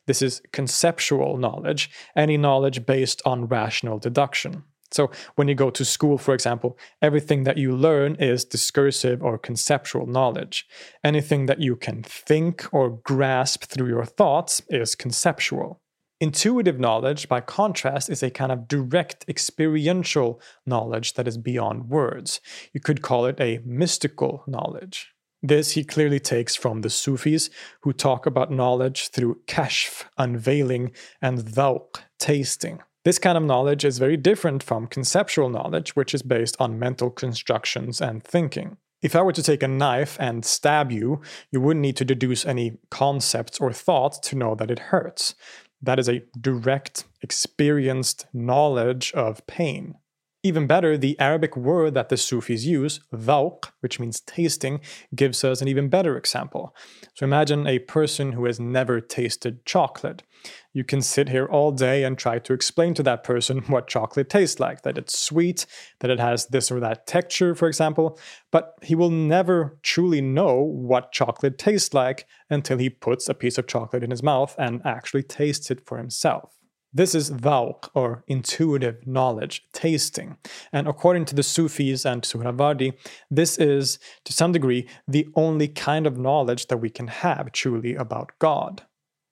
This 0.05 0.21
is 0.21 0.41
conceptual 0.53 1.37
knowledge, 1.37 1.89
any 2.15 2.37
knowledge 2.37 2.85
based 2.85 3.21
on 3.25 3.47
rational 3.47 3.99
deduction. 3.99 4.63
So, 4.91 5.11
when 5.35 5.47
you 5.47 5.55
go 5.55 5.69
to 5.69 5.85
school, 5.85 6.17
for 6.17 6.33
example, 6.33 6.77
everything 7.01 7.43
that 7.43 7.57
you 7.57 7.75
learn 7.75 8.15
is 8.15 8.45
discursive 8.45 9.21
or 9.21 9.37
conceptual 9.37 10.07
knowledge. 10.07 10.67
Anything 11.03 11.45
that 11.45 11.59
you 11.59 11.75
can 11.75 12.01
think 12.01 12.65
or 12.71 12.89
grasp 12.89 13.65
through 13.65 13.89
your 13.89 14.05
thoughts 14.05 14.61
is 14.69 14.95
conceptual. 14.95 15.81
Intuitive 16.21 16.77
knowledge, 16.77 17.29
by 17.29 17.39
contrast, 17.39 18.09
is 18.09 18.21
a 18.21 18.29
kind 18.29 18.51
of 18.51 18.67
direct 18.67 19.23
experiential 19.29 20.41
knowledge 20.65 21.13
that 21.13 21.29
is 21.29 21.37
beyond 21.37 21.89
words. 21.89 22.41
You 22.73 22.81
could 22.81 23.01
call 23.01 23.25
it 23.25 23.39
a 23.39 23.61
mystical 23.63 24.43
knowledge. 24.45 25.13
This 25.41 25.71
he 25.71 25.85
clearly 25.85 26.19
takes 26.19 26.57
from 26.57 26.81
the 26.81 26.89
Sufis, 26.89 27.49
who 27.83 27.93
talk 27.93 28.25
about 28.25 28.51
knowledge 28.51 29.07
through 29.09 29.39
kashf, 29.47 30.03
unveiling, 30.17 30.91
and 31.21 31.39
dhawq, 31.39 32.01
tasting. 32.17 32.81
This 33.05 33.17
kind 33.17 33.37
of 33.37 33.43
knowledge 33.45 33.85
is 33.85 33.97
very 33.97 34.17
different 34.17 34.61
from 34.61 34.87
conceptual 34.87 35.47
knowledge, 35.47 35.95
which 35.95 36.13
is 36.13 36.21
based 36.21 36.57
on 36.59 36.77
mental 36.77 37.09
constructions 37.09 38.01
and 38.01 38.21
thinking. 38.21 38.75
If 39.01 39.15
I 39.15 39.21
were 39.21 39.31
to 39.31 39.43
take 39.43 39.63
a 39.63 39.67
knife 39.69 40.17
and 40.19 40.43
stab 40.43 40.91
you, 40.91 41.21
you 41.51 41.61
wouldn't 41.61 41.81
need 41.81 41.95
to 41.97 42.05
deduce 42.05 42.45
any 42.45 42.77
concepts 42.89 43.57
or 43.57 43.71
thoughts 43.71 44.19
to 44.27 44.35
know 44.35 44.55
that 44.55 44.69
it 44.69 44.79
hurts. 44.79 45.35
That 45.81 45.99
is 45.99 46.09
a 46.09 46.23
direct, 46.39 47.05
experienced 47.21 48.25
knowledge 48.33 49.13
of 49.13 49.45
pain. 49.47 49.95
Even 50.41 50.67
better, 50.67 50.97
the 50.97 51.19
Arabic 51.19 51.57
word 51.57 51.95
that 51.95 52.07
the 52.07 52.15
Sufis 52.15 52.63
use, 52.63 53.01
dhawq, 53.13 53.71
which 53.81 53.99
means 53.99 54.21
tasting, 54.21 54.79
gives 55.13 55.43
us 55.43 55.61
an 55.61 55.67
even 55.67 55.89
better 55.89 56.15
example. 56.15 56.73
So 57.13 57.25
imagine 57.25 57.67
a 57.67 57.79
person 57.79 58.31
who 58.31 58.45
has 58.45 58.57
never 58.57 59.01
tasted 59.01 59.65
chocolate. 59.65 60.23
You 60.71 60.85
can 60.85 61.01
sit 61.01 61.27
here 61.27 61.45
all 61.45 61.73
day 61.73 62.05
and 62.05 62.17
try 62.17 62.39
to 62.39 62.53
explain 62.53 62.93
to 62.93 63.03
that 63.03 63.21
person 63.21 63.57
what 63.67 63.89
chocolate 63.89 64.29
tastes 64.29 64.61
like, 64.61 64.83
that 64.83 64.97
it's 64.97 65.19
sweet, 65.19 65.65
that 65.99 66.09
it 66.09 66.21
has 66.21 66.45
this 66.45 66.71
or 66.71 66.79
that 66.79 67.05
texture, 67.05 67.53
for 67.53 67.67
example, 67.67 68.17
but 68.49 68.75
he 68.81 68.95
will 68.95 69.09
never 69.09 69.77
truly 69.83 70.21
know 70.21 70.61
what 70.61 71.11
chocolate 71.11 71.57
tastes 71.57 71.93
like 71.93 72.25
until 72.49 72.77
he 72.77 72.89
puts 72.89 73.27
a 73.27 73.33
piece 73.33 73.57
of 73.57 73.67
chocolate 73.67 74.05
in 74.05 74.11
his 74.11 74.23
mouth 74.23 74.55
and 74.57 74.81
actually 74.85 75.23
tastes 75.23 75.69
it 75.69 75.85
for 75.85 75.97
himself. 75.97 76.58
This 76.91 77.13
is 77.13 77.29
dhawq, 77.29 77.89
or 77.93 78.23
intuitive 78.27 79.05
knowledge, 79.05 79.63
tasting. 79.73 80.37
And 80.73 80.87
according 80.87 81.25
to 81.25 81.35
the 81.35 81.43
Sufis 81.43 82.05
and 82.05 82.23
Suhrawardi, 82.23 82.93
this 83.29 83.57
is, 83.59 83.99
to 84.25 84.33
some 84.33 84.51
degree, 84.51 84.87
the 85.07 85.27
only 85.35 85.67
kind 85.67 86.07
of 86.07 86.17
knowledge 86.17 86.67
that 86.67 86.77
we 86.77 86.89
can 86.89 87.07
have 87.07 87.51
truly 87.51 87.95
about 87.95 88.31
God. 88.39 88.83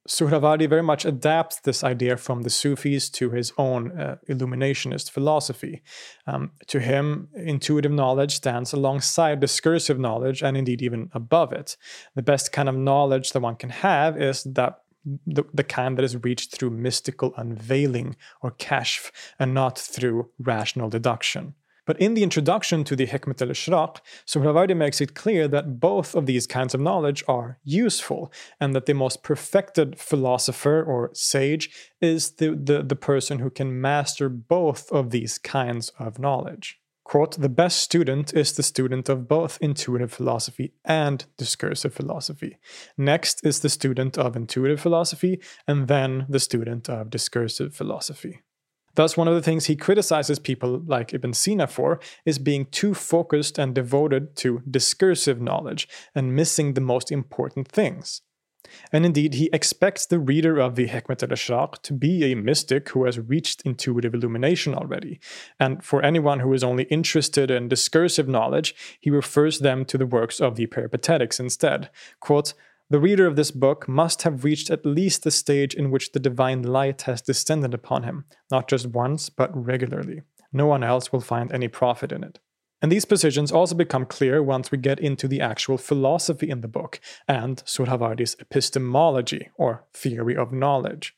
Suhrawardi 0.07 0.69
very 0.69 0.83
much 0.83 1.03
adapts 1.03 1.59
this 1.59 1.83
idea 1.83 2.15
from 2.15 2.43
the 2.43 2.49
Sufis 2.49 3.09
to 3.09 3.31
his 3.31 3.51
own 3.57 3.99
uh, 3.99 4.15
illuminationist 4.29 5.11
philosophy. 5.11 5.81
Um, 6.25 6.51
to 6.67 6.79
him, 6.79 7.27
intuitive 7.35 7.91
knowledge 7.91 8.35
stands 8.35 8.71
alongside 8.71 9.41
discursive 9.41 9.99
knowledge 9.99 10.41
and 10.41 10.55
indeed 10.55 10.81
even 10.81 11.09
above 11.13 11.51
it. 11.51 11.75
The 12.15 12.21
best 12.23 12.53
kind 12.53 12.69
of 12.69 12.75
knowledge 12.75 13.33
that 13.33 13.41
one 13.41 13.55
can 13.55 13.69
have 13.69 14.19
is 14.21 14.43
that 14.43 14.79
the, 15.25 15.43
the 15.53 15.63
kind 15.63 15.97
that 15.97 16.03
is 16.03 16.23
reached 16.23 16.55
through 16.55 16.71
mystical 16.71 17.33
unveiling 17.37 18.15
or 18.41 18.51
kashf 18.51 19.11
and 19.39 19.53
not 19.53 19.77
through 19.77 20.29
rational 20.39 20.89
deduction. 20.89 21.53
But 21.87 21.99
in 22.01 22.15
the 22.15 22.23
introduction 22.23 22.83
to 22.83 22.97
the 22.97 23.07
Hikmat 23.07 23.41
al-Ishraq, 23.41 23.99
Suhrawardi 24.27 24.75
makes 24.75 24.99
it 24.99 25.15
clear 25.15 25.47
that 25.47 25.79
both 25.79 26.15
of 26.15 26.25
these 26.25 26.45
kinds 26.45 26.73
of 26.73 26.81
knowledge 26.81 27.23
are 27.29 27.59
useful, 27.63 28.29
and 28.59 28.75
that 28.75 28.87
the 28.87 28.93
most 28.93 29.23
perfected 29.23 29.97
philosopher 29.97 30.83
or 30.83 31.11
sage 31.13 31.69
is 32.01 32.31
the, 32.31 32.49
the, 32.61 32.83
the 32.83 32.97
person 32.97 33.39
who 33.39 33.49
can 33.49 33.79
master 33.79 34.27
both 34.27 34.91
of 34.91 35.11
these 35.11 35.37
kinds 35.37 35.93
of 35.97 36.19
knowledge. 36.19 36.77
Quote, 37.07 37.39
the 37.39 37.47
best 37.47 37.79
student 37.79 38.33
is 38.33 38.51
the 38.51 38.61
student 38.61 39.07
of 39.07 39.29
both 39.29 39.57
intuitive 39.61 40.11
philosophy 40.11 40.73
and 40.83 41.23
discursive 41.37 41.93
philosophy. 41.93 42.57
Next 42.97 43.45
is 43.45 43.61
the 43.61 43.69
student 43.69 44.17
of 44.17 44.35
intuitive 44.35 44.81
philosophy, 44.81 45.39
and 45.65 45.87
then 45.87 46.25
the 46.27 46.41
student 46.41 46.89
of 46.89 47.09
discursive 47.09 47.73
philosophy. 47.73 48.41
Thus, 48.95 49.15
one 49.15 49.29
of 49.29 49.35
the 49.35 49.41
things 49.41 49.67
he 49.67 49.77
criticizes 49.77 50.37
people 50.37 50.81
like 50.85 51.13
Ibn 51.13 51.31
Sina 51.31 51.67
for 51.67 52.01
is 52.25 52.39
being 52.39 52.65
too 52.65 52.93
focused 52.93 53.57
and 53.57 53.73
devoted 53.73 54.35
to 54.37 54.61
discursive 54.69 55.39
knowledge 55.39 55.87
and 56.13 56.35
missing 56.35 56.73
the 56.73 56.81
most 56.81 57.09
important 57.09 57.69
things. 57.69 58.21
And 58.91 59.05
indeed, 59.05 59.35
he 59.35 59.49
expects 59.53 60.05
the 60.05 60.19
reader 60.19 60.57
of 60.59 60.75
the 60.75 60.87
Hikmat 60.87 61.23
al 61.23 61.29
Ashraq 61.29 61.81
to 61.83 61.93
be 61.93 62.31
a 62.31 62.35
mystic 62.35 62.89
who 62.89 63.05
has 63.05 63.19
reached 63.19 63.61
intuitive 63.63 64.13
illumination 64.13 64.73
already. 64.73 65.19
And 65.59 65.83
for 65.83 66.01
anyone 66.01 66.39
who 66.39 66.53
is 66.53 66.63
only 66.63 66.83
interested 66.85 67.51
in 67.51 67.67
discursive 67.67 68.27
knowledge, 68.27 68.75
he 68.99 69.09
refers 69.09 69.59
them 69.59 69.85
to 69.85 69.97
the 69.97 70.05
works 70.05 70.39
of 70.39 70.55
the 70.55 70.67
Peripatetics 70.67 71.39
instead. 71.39 71.89
Quote, 72.19 72.53
the 72.89 72.99
reader 72.99 73.27
of 73.27 73.35
this 73.35 73.51
book 73.51 73.89
must 73.89 74.21
have 74.21 74.45
reached 74.45 74.69
at 74.69 74.85
least 74.85 75.23
the 75.23 75.31
stage 75.31 75.73
in 75.73 75.91
which 75.91 76.13
the 76.13 76.21
divine 76.21 76.63
light 76.63 77.01
has 77.01 77.21
descended 77.21 77.73
upon 77.73 78.03
him, 78.03 78.23
not 78.49 78.69
just 78.69 78.87
once, 78.87 79.29
but 79.29 79.51
regularly. 79.53 80.21
No 80.53 80.67
one 80.67 80.83
else 80.83 81.11
will 81.11 81.19
find 81.19 81.51
any 81.51 81.67
profit 81.67 82.13
in 82.13 82.23
it. 82.23 82.39
And 82.81 82.91
these 82.91 83.05
positions 83.05 83.51
also 83.51 83.75
become 83.75 84.05
clear 84.05 84.43
once 84.43 84.71
we 84.71 84.77
get 84.77 84.99
into 84.99 85.27
the 85.27 85.41
actual 85.41 85.77
philosophy 85.77 86.49
in 86.49 86.61
the 86.61 86.67
book 86.67 86.99
and 87.27 87.57
Suhrawardi's 87.65 88.35
epistemology, 88.39 89.49
or 89.55 89.85
theory 89.93 90.35
of 90.35 90.51
knowledge. 90.51 91.15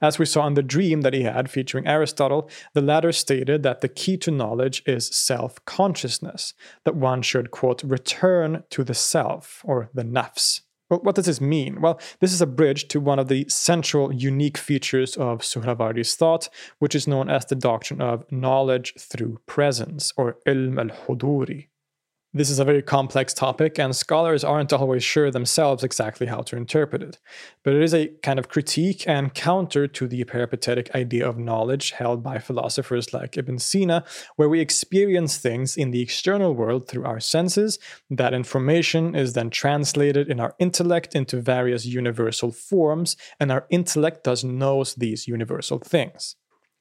As 0.00 0.18
we 0.18 0.26
saw 0.26 0.46
in 0.46 0.54
the 0.54 0.62
dream 0.62 1.00
that 1.00 1.12
he 1.12 1.24
had 1.24 1.50
featuring 1.50 1.88
Aristotle, 1.88 2.48
the 2.72 2.80
latter 2.80 3.10
stated 3.10 3.64
that 3.64 3.80
the 3.80 3.88
key 3.88 4.16
to 4.18 4.30
knowledge 4.30 4.82
is 4.86 5.08
self 5.08 5.64
consciousness, 5.64 6.54
that 6.84 6.94
one 6.94 7.20
should, 7.22 7.50
quote, 7.50 7.82
return 7.82 8.62
to 8.70 8.84
the 8.84 8.94
self, 8.94 9.62
or 9.64 9.90
the 9.92 10.04
nafs, 10.04 10.60
well, 10.88 11.00
what 11.00 11.14
does 11.16 11.26
this 11.26 11.40
mean? 11.40 11.80
Well, 11.80 12.00
this 12.20 12.32
is 12.32 12.40
a 12.40 12.46
bridge 12.46 12.88
to 12.88 13.00
one 13.00 13.18
of 13.18 13.28
the 13.28 13.46
central 13.48 14.12
unique 14.12 14.56
features 14.58 15.16
of 15.16 15.40
Suhrawardi's 15.40 16.14
thought, 16.14 16.48
which 16.78 16.94
is 16.94 17.08
known 17.08 17.28
as 17.28 17.46
the 17.46 17.56
doctrine 17.56 18.00
of 18.00 18.24
knowledge 18.30 18.94
through 18.98 19.40
presence, 19.46 20.12
or 20.16 20.38
ilm 20.46 20.78
al-huduri. 20.78 21.68
This 22.36 22.50
is 22.50 22.58
a 22.58 22.66
very 22.66 22.82
complex 22.82 23.32
topic, 23.32 23.78
and 23.78 23.96
scholars 23.96 24.44
aren't 24.44 24.70
always 24.70 25.02
sure 25.02 25.30
themselves 25.30 25.82
exactly 25.82 26.26
how 26.26 26.42
to 26.42 26.56
interpret 26.58 27.02
it. 27.02 27.18
But 27.62 27.72
it 27.72 27.82
is 27.82 27.94
a 27.94 28.08
kind 28.22 28.38
of 28.38 28.50
critique 28.50 29.08
and 29.08 29.32
counter 29.32 29.88
to 29.88 30.06
the 30.06 30.22
peripatetic 30.24 30.94
idea 30.94 31.26
of 31.26 31.38
knowledge 31.38 31.92
held 31.92 32.22
by 32.22 32.38
philosophers 32.38 33.14
like 33.14 33.38
Ibn 33.38 33.58
Sina, 33.58 34.04
where 34.36 34.50
we 34.50 34.60
experience 34.60 35.38
things 35.38 35.78
in 35.78 35.92
the 35.92 36.02
external 36.02 36.54
world 36.54 36.88
through 36.88 37.06
our 37.06 37.20
senses. 37.20 37.78
That 38.10 38.34
information 38.34 39.14
is 39.14 39.32
then 39.32 39.48
translated 39.48 40.28
in 40.28 40.38
our 40.38 40.54
intellect 40.58 41.14
into 41.14 41.40
various 41.40 41.86
universal 41.86 42.52
forms, 42.52 43.16
and 43.40 43.50
our 43.50 43.64
intellect 43.70 44.24
thus 44.24 44.44
knows 44.44 44.94
these 44.94 45.26
universal 45.26 45.78
things. 45.78 46.36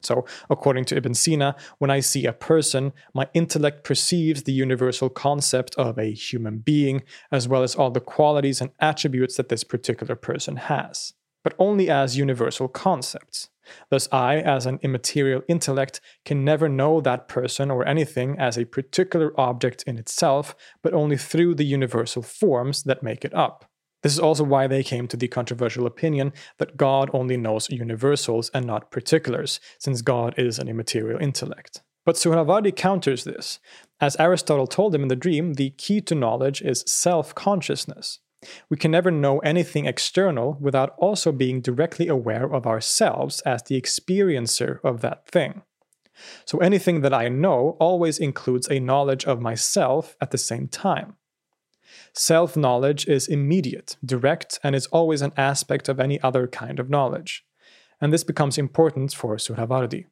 So, 0.05 0.25
according 0.49 0.85
to 0.85 0.97
Ibn 0.97 1.13
Sina, 1.13 1.55
when 1.79 1.91
I 1.91 1.99
see 1.99 2.25
a 2.25 2.33
person, 2.33 2.93
my 3.13 3.27
intellect 3.33 3.83
perceives 3.83 4.43
the 4.43 4.53
universal 4.53 5.09
concept 5.09 5.75
of 5.75 5.97
a 5.97 6.13
human 6.13 6.59
being, 6.59 7.03
as 7.31 7.47
well 7.47 7.63
as 7.63 7.75
all 7.75 7.91
the 7.91 7.99
qualities 7.99 8.61
and 8.61 8.71
attributes 8.79 9.37
that 9.37 9.49
this 9.49 9.63
particular 9.63 10.15
person 10.15 10.55
has, 10.57 11.13
but 11.43 11.55
only 11.59 11.89
as 11.89 12.17
universal 12.17 12.67
concepts. 12.67 13.49
Thus, 13.89 14.07
I, 14.11 14.37
as 14.37 14.65
an 14.65 14.79
immaterial 14.83 15.41
intellect, 15.47 15.99
can 16.23 16.45
never 16.45 16.69
know 16.69 17.01
that 17.01 17.27
person 17.27 17.71
or 17.71 17.87
anything 17.87 18.37
as 18.37 18.57
a 18.57 18.65
particular 18.65 19.33
object 19.39 19.83
in 19.87 19.97
itself, 19.97 20.55
but 20.83 20.93
only 20.93 21.17
through 21.17 21.55
the 21.55 21.65
universal 21.65 22.21
forms 22.21 22.83
that 22.83 23.03
make 23.03 23.25
it 23.25 23.33
up. 23.33 23.65
This 24.05 24.13
is 24.13 24.19
also 24.19 24.43
why 24.43 24.67
they 24.67 24.83
came 24.83 25.07
to 25.07 25.17
the 25.17 25.27
controversial 25.27 25.87
opinion 25.87 26.31
that 26.59 26.77
God 26.77 27.09
only 27.11 27.37
knows 27.37 27.71
universals 27.71 28.51
and 28.53 28.63
not 28.63 28.91
particulars, 28.91 29.59
since 29.79 30.03
God 30.03 30.35
is 30.37 30.59
an 30.59 30.67
immaterial 30.67 31.19
intellect. 31.19 31.81
But 32.05 32.13
Suhrawardi 32.13 32.75
counters 32.75 33.23
this. 33.23 33.57
As 33.99 34.15
Aristotle 34.17 34.67
told 34.67 34.93
him 34.93 35.01
in 35.01 35.07
the 35.07 35.15
dream, 35.15 35.55
the 35.55 35.71
key 35.71 36.01
to 36.01 36.13
knowledge 36.13 36.61
is 36.61 36.83
self 36.85 37.33
consciousness. 37.33 38.19
We 38.69 38.77
can 38.77 38.91
never 38.91 39.09
know 39.09 39.39
anything 39.39 39.87
external 39.87 40.55
without 40.61 40.93
also 40.99 41.31
being 41.31 41.59
directly 41.59 42.07
aware 42.07 42.45
of 42.53 42.67
ourselves 42.67 43.41
as 43.41 43.63
the 43.63 43.81
experiencer 43.81 44.81
of 44.83 45.01
that 45.01 45.25
thing. 45.25 45.63
So 46.45 46.59
anything 46.59 47.01
that 47.01 47.11
I 47.11 47.27
know 47.29 47.75
always 47.79 48.19
includes 48.19 48.69
a 48.69 48.79
knowledge 48.79 49.25
of 49.25 49.41
myself 49.41 50.15
at 50.21 50.29
the 50.29 50.37
same 50.37 50.67
time. 50.67 51.15
Self 52.13 52.55
knowledge 52.55 53.07
is 53.07 53.27
immediate, 53.27 53.97
direct, 54.03 54.59
and 54.63 54.75
is 54.75 54.87
always 54.87 55.21
an 55.21 55.33
aspect 55.37 55.89
of 55.89 55.99
any 55.99 56.19
other 56.21 56.47
kind 56.47 56.79
of 56.79 56.89
knowledge. 56.89 57.45
And 58.01 58.11
this 58.11 58.23
becomes 58.23 58.57
important 58.57 59.13
for 59.13 59.35
Suhrawardi. 59.37 60.05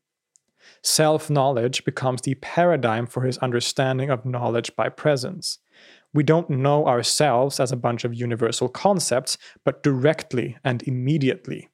Self 0.81 1.29
knowledge 1.29 1.83
becomes 1.85 2.21
the 2.21 2.35
paradigm 2.35 3.05
for 3.07 3.23
his 3.23 3.37
understanding 3.39 4.09
of 4.09 4.25
knowledge 4.25 4.75
by 4.75 4.89
presence. 4.89 5.59
We 6.13 6.23
don't 6.23 6.49
know 6.49 6.85
ourselves 6.85 7.59
as 7.59 7.71
a 7.71 7.77
bunch 7.77 8.03
of 8.03 8.13
universal 8.13 8.69
concepts, 8.69 9.37
but 9.65 9.83
directly 9.83 10.57
and 10.63 10.83
immediately. 10.83 11.69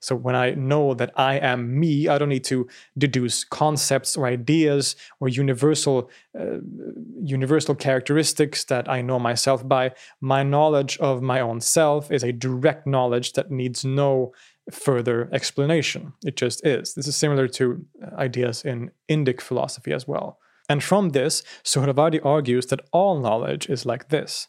So 0.00 0.14
when 0.14 0.34
I 0.34 0.50
know 0.50 0.94
that 0.94 1.12
I 1.16 1.36
am 1.36 1.78
me, 1.78 2.08
I 2.08 2.18
don't 2.18 2.28
need 2.28 2.44
to 2.44 2.68
deduce 2.98 3.44
concepts 3.44 4.16
or 4.16 4.26
ideas 4.26 4.96
or 5.20 5.28
universal 5.28 6.10
uh, 6.38 6.58
universal 7.22 7.74
characteristics 7.74 8.64
that 8.64 8.88
I 8.88 9.00
know 9.00 9.18
myself 9.18 9.66
by. 9.66 9.92
My 10.20 10.42
knowledge 10.42 10.98
of 10.98 11.22
my 11.22 11.40
own 11.40 11.60
self 11.60 12.10
is 12.10 12.22
a 12.22 12.32
direct 12.32 12.86
knowledge 12.86 13.32
that 13.32 13.50
needs 13.50 13.84
no 13.84 14.32
further 14.70 15.28
explanation. 15.32 16.12
It 16.24 16.36
just 16.36 16.64
is. 16.66 16.94
This 16.94 17.06
is 17.06 17.16
similar 17.16 17.48
to 17.48 17.84
uh, 18.02 18.16
ideas 18.16 18.64
in 18.64 18.90
Indic 19.08 19.40
philosophy 19.40 19.92
as 19.92 20.08
well. 20.08 20.38
And 20.68 20.82
from 20.82 21.10
this, 21.10 21.42
Suhrawardi 21.62 22.24
argues 22.24 22.66
that 22.66 22.80
all 22.90 23.20
knowledge 23.20 23.68
is 23.68 23.84
like 23.84 24.08
this. 24.08 24.48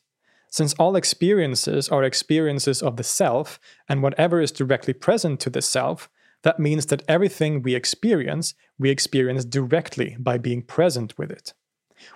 Since 0.56 0.74
all 0.76 0.96
experiences 0.96 1.90
are 1.90 2.06
experiences 2.06 2.82
of 2.82 2.96
the 2.96 3.04
self, 3.04 3.60
and 3.90 4.02
whatever 4.02 4.40
is 4.40 4.54
directly 4.54 4.94
present 4.94 5.42
to 5.42 5.50
the 5.50 5.62
self, 5.62 6.08
that 6.44 6.62
means 6.62 6.86
that 6.86 7.04
everything 7.10 7.62
we 7.62 7.76
experience, 7.76 8.54
we 8.80 8.90
experience 8.90 9.44
directly 9.44 10.16
by 10.18 10.38
being 10.38 10.62
present 10.62 11.18
with 11.18 11.30
it. 11.30 11.54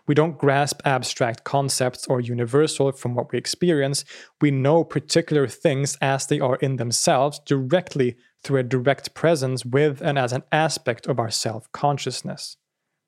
We 0.08 0.16
don't 0.16 0.38
grasp 0.38 0.80
abstract 0.86 1.44
concepts 1.44 2.08
or 2.08 2.22
universal 2.22 2.94
from 2.94 3.14
what 3.14 3.30
we 3.34 3.38
experience. 3.38 4.06
We 4.40 4.52
know 4.52 4.86
particular 4.86 5.46
things 5.46 5.98
as 6.00 6.26
they 6.26 6.40
are 6.40 6.56
in 6.62 6.78
themselves 6.78 7.42
directly 7.46 8.16
through 8.42 8.62
a 8.62 8.64
direct 8.64 9.14
presence 9.14 9.66
with 9.66 10.00
and 10.00 10.18
as 10.18 10.32
an 10.32 10.44
aspect 10.50 11.08
of 11.08 11.20
our 11.20 11.30
self 11.30 11.70
consciousness. 11.74 12.56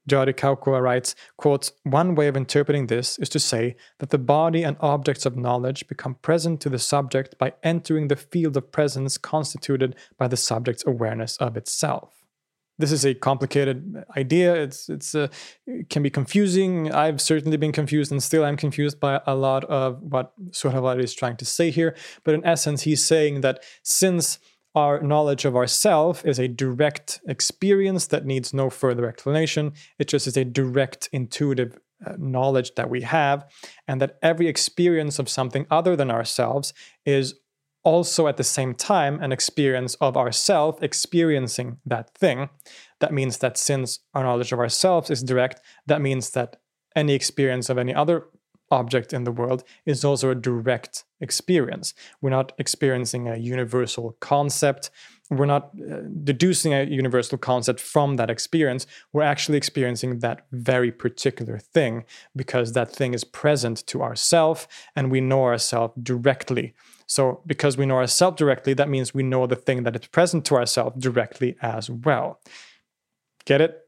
Jari 0.09 0.33
Kaukua 0.33 0.81
writes, 0.81 1.15
quote, 1.37 1.71
One 1.83 2.15
way 2.15 2.27
of 2.27 2.35
interpreting 2.35 2.87
this 2.87 3.17
is 3.19 3.29
to 3.29 3.39
say 3.39 3.75
that 3.99 4.09
the 4.09 4.17
body 4.17 4.63
and 4.63 4.77
objects 4.79 5.25
of 5.25 5.37
knowledge 5.37 5.87
become 5.87 6.15
present 6.15 6.59
to 6.61 6.69
the 6.69 6.79
subject 6.79 7.37
by 7.37 7.53
entering 7.63 8.07
the 8.07 8.15
field 8.15 8.57
of 8.57 8.71
presence 8.71 9.17
constituted 9.17 9.95
by 10.17 10.27
the 10.27 10.37
subject's 10.37 10.85
awareness 10.85 11.37
of 11.37 11.55
itself. 11.55 12.21
This 12.81 12.91
is 12.91 13.05
a 13.05 13.13
complicated 13.13 14.03
idea. 14.17 14.55
It's 14.55 14.89
it's 14.89 15.13
uh, 15.13 15.27
it 15.67 15.89
can 15.89 16.01
be 16.01 16.09
confusing. 16.09 16.91
I've 16.91 17.21
certainly 17.21 17.57
been 17.57 17.71
confused, 17.71 18.11
and 18.11 18.23
still 18.23 18.43
I'm 18.43 18.57
confused 18.57 18.99
by 18.99 19.21
a 19.27 19.35
lot 19.35 19.63
of 19.65 20.01
what 20.01 20.33
Suhrawardi 20.49 21.03
is 21.03 21.13
trying 21.13 21.37
to 21.37 21.45
say 21.45 21.69
here. 21.69 21.95
But 22.23 22.33
in 22.33 22.43
essence, 22.43 22.81
he's 22.81 23.05
saying 23.05 23.41
that 23.41 23.63
since 23.83 24.39
our 24.75 25.01
knowledge 25.01 25.45
of 25.45 25.55
ourself 25.55 26.25
is 26.25 26.39
a 26.39 26.47
direct 26.47 27.19
experience 27.27 28.07
that 28.07 28.25
needs 28.25 28.53
no 28.53 28.69
further 28.69 29.07
explanation. 29.07 29.73
It 29.99 30.07
just 30.07 30.27
is 30.27 30.37
a 30.37 30.45
direct 30.45 31.09
intuitive 31.11 31.77
uh, 32.05 32.13
knowledge 32.17 32.73
that 32.75 32.89
we 32.89 33.01
have, 33.01 33.45
and 33.87 34.01
that 34.01 34.17
every 34.21 34.47
experience 34.47 35.19
of 35.19 35.29
something 35.29 35.67
other 35.69 35.95
than 35.95 36.09
ourselves 36.09 36.73
is 37.05 37.35
also 37.83 38.27
at 38.27 38.37
the 38.37 38.43
same 38.43 38.73
time 38.73 39.21
an 39.21 39.31
experience 39.31 39.95
of 39.95 40.15
ourself 40.15 40.81
experiencing 40.81 41.77
that 41.85 42.13
thing. 42.15 42.49
That 42.99 43.13
means 43.13 43.39
that 43.39 43.57
since 43.57 43.99
our 44.13 44.23
knowledge 44.23 44.51
of 44.51 44.59
ourselves 44.59 45.09
is 45.09 45.23
direct, 45.23 45.61
that 45.87 46.01
means 46.01 46.31
that 46.31 46.57
any 46.95 47.13
experience 47.13 47.69
of 47.69 47.77
any 47.77 47.93
other 47.93 48.27
object 48.69 49.13
in 49.13 49.23
the 49.23 49.31
world 49.31 49.63
is 49.85 50.05
also 50.05 50.29
a 50.29 50.35
direct 50.35 51.03
experience. 51.21 51.93
We're 52.21 52.31
not 52.31 52.53
experiencing 52.57 53.27
a 53.27 53.37
universal 53.37 54.17
concept. 54.19 54.89
We're 55.29 55.45
not 55.45 55.71
uh, 55.79 56.01
deducing 56.23 56.73
a 56.73 56.83
universal 56.83 57.37
concept 57.37 57.79
from 57.79 58.17
that 58.17 58.29
experience. 58.29 58.85
We're 59.13 59.23
actually 59.23 59.57
experiencing 59.57 60.19
that 60.19 60.45
very 60.51 60.91
particular 60.91 61.57
thing 61.57 62.03
because 62.35 62.73
that 62.73 62.91
thing 62.91 63.13
is 63.13 63.23
present 63.23 63.87
to 63.87 64.03
ourself 64.03 64.67
and 64.95 65.09
we 65.09 65.21
know 65.21 65.43
ourselves 65.43 65.93
directly. 66.01 66.73
So, 67.07 67.41
because 67.45 67.77
we 67.77 67.85
know 67.85 67.97
ourselves 67.97 68.37
directly, 68.37 68.73
that 68.73 68.89
means 68.89 69.13
we 69.13 69.23
know 69.23 69.45
the 69.45 69.55
thing 69.55 69.83
that 69.83 69.95
is 69.95 70.07
present 70.07 70.45
to 70.45 70.55
ourselves 70.55 71.01
directly 71.01 71.57
as 71.61 71.89
well. 71.89 72.39
Get 73.45 73.61
it? 73.61 73.80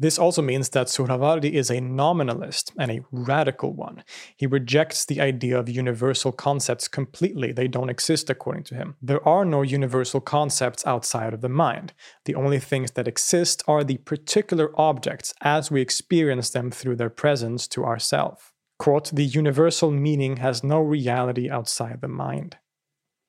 This 0.00 0.18
also 0.18 0.42
means 0.42 0.68
that 0.70 0.86
Suhrawardi 0.86 1.52
is 1.52 1.70
a 1.70 1.80
nominalist 1.80 2.72
and 2.78 2.90
a 2.90 3.04
radical 3.10 3.72
one. 3.74 4.04
He 4.36 4.46
rejects 4.46 5.04
the 5.04 5.20
idea 5.20 5.58
of 5.58 5.68
universal 5.68 6.30
concepts 6.30 6.86
completely. 6.86 7.50
They 7.50 7.66
don't 7.66 7.90
exist 7.90 8.30
according 8.30 8.62
to 8.64 8.76
him. 8.76 8.94
There 9.02 9.26
are 9.26 9.44
no 9.44 9.62
universal 9.62 10.20
concepts 10.20 10.86
outside 10.86 11.34
of 11.34 11.40
the 11.40 11.48
mind. 11.48 11.94
The 12.26 12.36
only 12.36 12.60
things 12.60 12.92
that 12.92 13.08
exist 13.08 13.64
are 13.66 13.82
the 13.82 13.98
particular 13.98 14.70
objects 14.80 15.34
as 15.40 15.70
we 15.70 15.80
experience 15.80 16.50
them 16.50 16.70
through 16.70 16.96
their 16.96 17.10
presence 17.10 17.66
to 17.68 17.84
ourself. 17.84 18.52
Quote, 18.78 19.10
the 19.10 19.24
universal 19.24 19.90
meaning 19.90 20.36
has 20.36 20.62
no 20.62 20.78
reality 20.78 21.50
outside 21.50 22.00
the 22.00 22.08
mind. 22.08 22.56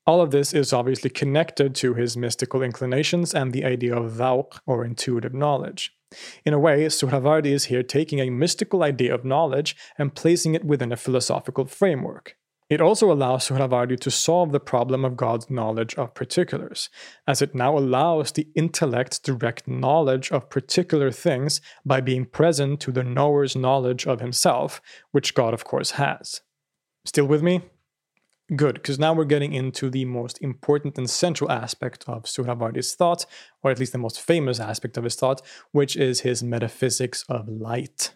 All 0.06 0.22
of 0.22 0.30
this 0.30 0.54
is 0.54 0.72
obviously 0.72 1.10
connected 1.10 1.74
to 1.76 1.96
his 1.96 2.16
mystical 2.16 2.62
inclinations 2.62 3.34
and 3.34 3.54
the 3.54 3.66
idea 3.66 3.96
of 3.96 4.14
dhawq 4.14 4.60
or 4.68 4.86
intuitive 4.86 5.34
knowledge. 5.34 5.92
In 6.46 6.54
a 6.54 6.60
way, 6.60 6.86
Suhrawardi 6.86 7.52
is 7.52 7.66
here 7.66 7.84
taking 7.84 8.20
a 8.20 8.30
mystical 8.30 8.84
idea 8.84 9.14
of 9.14 9.26
knowledge 9.26 9.76
and 9.98 10.16
placing 10.16 10.56
it 10.56 10.66
within 10.66 10.92
a 10.92 10.98
philosophical 10.98 11.66
framework. 11.66 12.36
It 12.70 12.82
also 12.82 13.12
allows 13.12 13.48
Suhrawardi 13.48 14.00
to 14.00 14.12
solve 14.12 14.52
the 14.52 14.60
problem 14.60 15.04
of 15.04 15.18
God's 15.18 15.50
knowledge 15.50 15.96
of 15.96 16.14
particulars, 16.14 16.90
as 17.28 17.42
it 17.42 17.56
now 17.56 17.76
allows 17.76 18.32
the 18.32 18.48
intellect's 18.56 19.18
direct 19.18 19.68
knowledge 19.68 20.32
of 20.32 20.52
particular 20.52 21.12
things 21.12 21.62
by 21.84 22.00
being 22.00 22.26
present 22.26 22.80
to 22.82 22.92
the 22.92 23.04
knower's 23.04 23.56
knowledge 23.56 24.06
of 24.06 24.20
himself, 24.20 24.82
which 25.12 25.34
God, 25.34 25.56
of 25.56 25.64
course, 25.64 25.92
has. 25.92 26.42
Still 27.06 27.26
with 27.26 27.42
me? 27.42 27.64
Good, 28.56 28.76
because 28.76 28.98
now 28.98 29.14
we're 29.14 29.26
getting 29.26 29.54
into 29.54 29.92
the 29.92 30.06
most 30.06 30.42
important 30.42 30.98
and 30.98 31.08
central 31.08 31.52
aspect 31.52 32.04
of 32.08 32.24
Suhrawardi's 32.24 32.96
thought, 32.96 33.28
or 33.62 33.70
at 33.70 33.78
least 33.78 33.92
the 33.92 34.00
most 34.00 34.20
famous 34.20 34.60
aspect 34.60 34.98
of 34.98 35.04
his 35.04 35.16
thought, 35.16 35.42
which 35.72 35.96
is 35.96 36.22
his 36.22 36.42
metaphysics 36.42 37.24
of 37.30 37.48
light. 37.48 38.16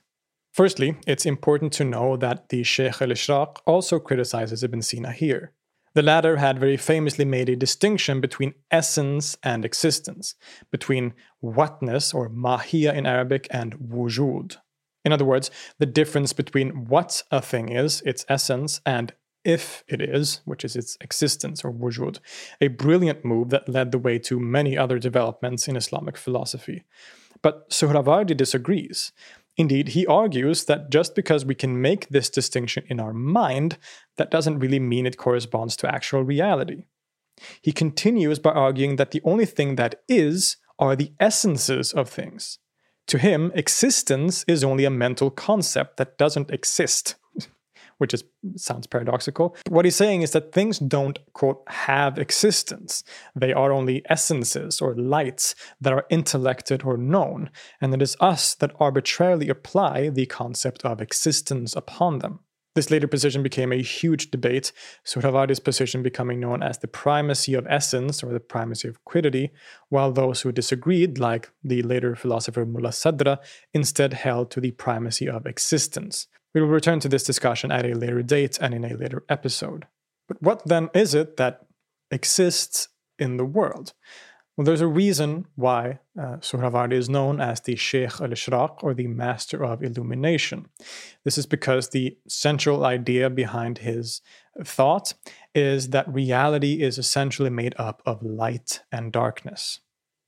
Firstly, 0.52 0.98
it's 1.06 1.26
important 1.26 1.72
to 1.74 1.84
know 1.84 2.18
that 2.18 2.50
the 2.50 2.64
Sheikh 2.64 3.02
al 3.02 3.10
Ishraq 3.10 3.58
also 3.66 4.00
criticizes 4.00 4.64
Ibn 4.64 4.82
Sina 4.82 5.12
here. 5.12 5.52
The 5.94 6.02
latter 6.02 6.38
had 6.38 6.60
very 6.60 6.78
famously 6.78 7.26
made 7.26 7.50
a 7.50 7.56
distinction 7.56 8.20
between 8.20 8.56
essence 8.72 9.38
and 9.44 9.64
existence, 9.64 10.34
between 10.72 11.14
whatness 11.42 12.12
or 12.12 12.30
mahiya 12.30 12.96
in 12.96 13.06
Arabic 13.06 13.48
and 13.52 13.76
wujud. 13.78 14.58
In 15.06 15.12
other 15.12 15.26
words, 15.26 15.52
the 15.78 15.86
difference 15.86 16.34
between 16.34 16.86
what 16.86 17.22
a 17.30 17.42
thing 17.42 17.70
is, 17.70 18.02
its 18.02 18.26
essence, 18.28 18.82
and 18.86 19.14
if 19.44 19.84
it 19.88 20.02
is, 20.02 20.42
which 20.46 20.64
is 20.64 20.76
its 20.76 20.98
existence 21.02 21.64
or 21.64 21.72
wujud, 21.72 22.20
a 22.62 22.68
brilliant 22.70 23.26
move 23.26 23.50
that 23.50 23.68
led 23.68 23.92
the 23.92 24.00
way 24.00 24.20
to 24.20 24.40
many 24.40 24.78
other 24.78 25.00
developments 25.00 25.68
in 25.68 25.76
Islamic 25.76 26.18
philosophy. 26.18 26.84
But 27.42 27.70
Suhrawardi 27.70 28.36
disagrees. 28.38 29.12
Indeed, 29.56 29.90
he 29.90 30.08
argues 30.08 30.66
that 30.66 30.90
just 30.90 31.14
because 31.14 31.46
we 31.46 31.56
can 31.56 31.82
make 31.82 32.10
this 32.10 32.30
distinction 32.30 32.86
in 32.88 33.00
our 33.00 33.14
mind, 33.14 33.78
that 34.18 34.32
doesn't 34.32 34.60
really 34.60 34.80
mean 34.80 35.06
it 35.06 35.18
corresponds 35.18 35.76
to 35.78 35.94
actual 35.94 36.24
reality. 36.24 36.86
He 37.62 37.72
continues 37.72 38.40
by 38.40 38.52
arguing 38.52 38.96
that 38.96 39.12
the 39.12 39.22
only 39.24 39.46
thing 39.46 39.76
that 39.76 40.02
is 40.08 40.58
are 40.80 40.96
the 40.96 41.14
essences 41.20 41.94
of 41.94 42.10
things. 42.10 42.60
To 43.08 43.18
him, 43.18 43.52
existence 43.54 44.46
is 44.48 44.64
only 44.64 44.86
a 44.86 44.90
mental 44.90 45.30
concept 45.30 45.98
that 45.98 46.18
doesn't 46.18 46.52
exist 46.52 47.16
which 48.04 48.14
is 48.14 48.26
sounds 48.58 48.86
paradoxical. 48.86 49.56
What 49.70 49.86
he's 49.86 49.96
saying 49.96 50.24
is 50.24 50.32
that 50.32 50.52
things 50.52 50.78
don't 50.78 51.20
quote 51.32 51.64
have 51.68 52.20
existence. 52.20 53.02
They 53.34 53.54
are 53.54 53.72
only 53.72 54.04
essences 54.10 54.82
or 54.82 54.94
lights 54.94 55.56
that 55.80 55.94
are 55.94 56.06
intellected 56.10 56.84
or 56.84 56.98
known, 56.98 57.50
and 57.80 57.94
it 57.94 58.02
is 58.02 58.18
us 58.20 58.56
that 58.56 58.76
arbitrarily 58.78 59.48
apply 59.48 60.10
the 60.10 60.26
concept 60.26 60.84
of 60.84 61.00
existence 61.00 61.78
upon 61.78 62.20
them. 62.20 62.42
This 62.76 62.92
later 62.92 63.08
position 63.08 63.42
became 63.42 63.72
a 63.72 63.82
huge 63.82 64.32
debate, 64.32 64.74
Suhrawardi's 65.06 65.62
position 65.62 66.04
becoming 66.04 66.42
known 66.42 66.62
as 66.62 66.80
the 66.80 66.88
primacy 66.88 67.54
of 67.54 67.66
essence 67.70 68.22
or 68.22 68.34
the 68.34 68.42
primacy 68.42 68.90
of 68.90 69.02
quiddity, 69.06 69.52
while 69.88 70.12
those 70.12 70.42
who 70.42 70.52
disagreed, 70.52 71.20
like 71.20 71.52
the 71.64 71.84
later 71.84 72.18
philosopher 72.18 72.66
Mullah 72.66 72.90
Sadra, 72.90 73.38
instead 73.74 74.12
held 74.14 74.52
to 74.52 74.60
the 74.60 74.72
primacy 74.72 75.30
of 75.30 75.46
existence. 75.46 76.28
We 76.54 76.62
will 76.62 76.70
return 76.70 77.00
to 77.02 77.10
this 77.10 77.24
discussion 77.24 77.72
at 77.72 77.86
a 77.86 77.96
later 77.96 78.22
date 78.22 78.58
and 78.62 78.74
in 78.74 78.86
a 78.86 78.96
later 78.96 79.24
episode. 79.30 79.88
But 80.28 80.42
what 80.42 80.62
then 80.66 80.90
is 80.94 81.14
it 81.14 81.38
that 81.38 81.66
exists 82.12 82.90
in 83.18 83.38
the 83.38 83.46
world? 83.46 83.94
Well, 84.56 84.66
there's 84.66 84.82
a 84.82 84.88
reason 84.88 85.48
why 85.56 86.00
uh, 86.20 86.38
is 86.92 87.10
known 87.10 87.42
as 87.42 87.62
the 87.62 87.76
Sheikh 87.76 88.22
al 88.22 88.30
Ishraq 88.30 88.84
or 88.84 88.94
the 88.94 89.08
Master 89.08 89.64
of 89.64 89.82
Illumination. 89.82 90.68
This 91.26 91.40
is 91.40 91.48
because 91.48 91.90
the 91.90 92.18
central 92.28 92.86
idea 92.86 93.32
behind 93.32 93.80
his 93.80 94.22
thought 94.64 95.16
is 95.56 95.90
that 95.90 96.14
reality 96.14 96.84
is 96.84 97.00
essentially 97.00 97.50
made 97.50 97.74
up 97.80 98.04
of 98.06 98.22
light 98.22 98.82
and 98.92 99.12
darkness. 99.12 99.80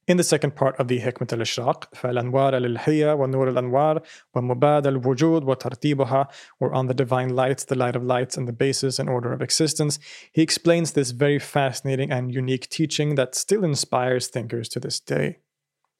In 0.07 0.17
the 0.17 0.23
second 0.23 0.55
part 0.55 0.79
of 0.79 0.87
the 0.87 0.99
حكمة 0.99 1.33
الإشراق 1.33 1.95
فالأنوار 1.95 2.55
للحية 2.55 3.15
ونور 3.15 3.49
الأنوار 3.49 4.01
ومبادئ 4.35 4.89
الوجود 4.89 5.43
وترتيبها 5.43 6.27
or 6.59 6.73
on 6.75 6.85
the 6.85 6.93
divine 6.93 7.29
lights, 7.29 7.63
the 7.65 7.73
light 7.73 7.95
of 7.95 8.03
lights 8.03 8.37
and 8.37 8.47
the 8.47 8.53
basis 8.53 8.99
and 8.99 9.09
order 9.09 9.33
of 9.33 9.41
existence. 9.41 9.97
He 10.31 10.43
explains 10.43 10.91
this 10.91 11.09
very 11.09 11.39
fascinating 11.39 12.11
and 12.11 12.31
unique 12.31 12.69
teaching 12.69 13.15
that 13.15 13.33
still 13.33 13.63
inspires 13.63 14.27
thinkers 14.27 14.69
to 14.69 14.79
this 14.79 14.99
day. 14.99 15.39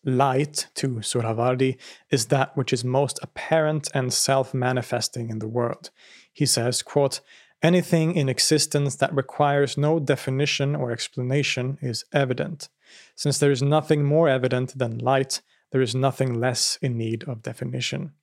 Light, 0.03 0.67
to 0.75 0.97
Suhrawardi, 0.97 1.79
is 2.11 2.27
that 2.27 2.55
which 2.55 2.71
is 2.71 2.85
most 2.85 3.17
apparent 3.23 3.89
and 3.95 4.13
self-manifesting 4.13 5.31
in 5.31 5.39
the 5.39 5.47
world. 5.47 5.89
He 6.31 6.45
says, 6.45 6.83
quote, 6.83 7.21
Anything 7.63 8.13
in 8.13 8.29
existence 8.29 8.97
that 8.97 9.15
requires 9.15 9.79
no 9.79 9.99
definition 9.99 10.75
or 10.75 10.91
explanation 10.91 11.79
is 11.81 12.05
evident. 12.13 12.69
Since 13.15 13.39
there 13.39 13.51
is 13.51 13.61
nothing 13.61 14.03
more 14.03 14.27
evident 14.29 14.77
than 14.77 14.99
light, 14.99 15.41
there 15.71 15.81
is 15.81 15.95
nothing 15.95 16.39
less 16.39 16.77
in 16.81 16.97
need 16.97 17.23
of 17.23 17.41
definition. 17.41 18.13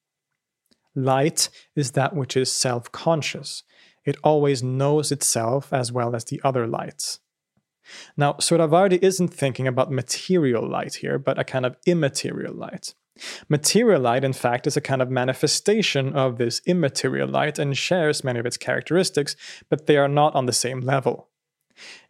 Light 0.95 1.49
is 1.75 1.93
that 1.93 2.15
which 2.15 2.37
is 2.37 2.53
self 2.53 2.93
conscious. 2.93 3.63
It 4.05 4.17
always 4.23 4.63
knows 4.63 5.13
itself 5.13 5.73
as 5.73 5.93
well 5.93 6.15
as 6.15 6.25
the 6.25 6.41
other 6.45 6.67
lights. 6.67 7.21
Now, 8.17 8.35
Suhrawardi 8.35 9.03
isn't 9.03 9.29
thinking 9.29 9.67
about 9.67 9.91
material 9.91 10.69
light 10.69 10.97
here, 10.97 11.19
but 11.19 11.39
a 11.39 11.45
kind 11.45 11.67
of 11.67 11.77
immaterial 11.87 12.55
light. 12.55 12.95
Material 13.49 14.01
light, 14.01 14.25
in 14.25 14.33
fact, 14.33 14.67
is 14.67 14.77
a 14.77 14.81
kind 14.81 15.03
of 15.03 15.11
manifestation 15.11 16.15
of 16.15 16.39
this 16.39 16.61
immaterial 16.67 17.29
light 17.29 17.59
and 17.59 17.77
shares 17.77 18.25
many 18.25 18.39
of 18.39 18.47
its 18.47 18.57
characteristics, 18.57 19.37
but 19.69 19.87
they 19.87 19.97
are 19.97 20.09
not 20.09 20.35
on 20.35 20.47
the 20.47 20.53
same 20.53 20.81
level. 20.81 21.29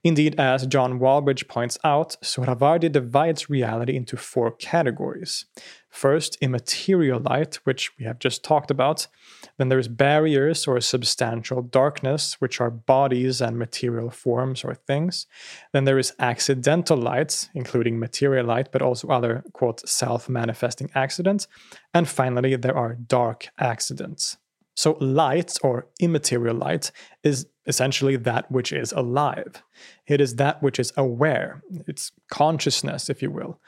Indeed, 0.04 0.34
as 0.38 0.66
John 0.66 0.98
Walbridge 0.98 1.46
points 1.48 1.78
out, 1.84 2.16
Suhrawardi 2.22 2.90
divides 2.90 3.48
reality 3.48 3.96
into 3.96 4.16
four 4.16 4.50
categories. 4.50 5.44
First, 5.88 6.38
immaterial 6.40 7.20
light, 7.20 7.56
which 7.64 7.96
we 7.98 8.06
have 8.06 8.18
just 8.18 8.42
talked 8.42 8.70
about. 8.70 9.06
Then 9.58 9.68
there's 9.68 9.88
barriers 9.88 10.66
or 10.66 10.80
substantial 10.80 11.60
darkness, 11.60 12.40
which 12.40 12.60
are 12.60 12.70
bodies 12.70 13.40
and 13.42 13.58
material 13.58 14.10
forms 14.10 14.64
or 14.64 14.74
things. 14.74 15.26
Then 15.72 15.84
there 15.84 15.98
is 15.98 16.14
accidental 16.18 16.96
light, 16.96 17.50
including 17.54 17.98
material 17.98 18.46
light, 18.46 18.72
but 18.72 18.82
also 18.82 19.08
other, 19.08 19.44
quote, 19.52 19.86
self 19.86 20.28
manifesting 20.28 20.90
accidents. 20.94 21.46
And 21.92 22.08
finally, 22.08 22.56
there 22.56 22.76
are 22.76 22.94
dark 22.94 23.48
accidents. 23.58 24.38
So, 24.74 24.96
light 25.00 25.56
or 25.62 25.86
immaterial 26.00 26.56
light 26.56 26.90
is 27.22 27.46
essentially 27.66 28.16
that 28.16 28.50
which 28.50 28.72
is 28.72 28.92
alive. 28.92 29.62
It 30.06 30.20
is 30.20 30.36
that 30.36 30.62
which 30.62 30.78
is 30.78 30.92
aware. 30.96 31.62
It's 31.86 32.10
consciousness, 32.30 33.10
if 33.10 33.22
you 33.22 33.30
will. 33.30 33.60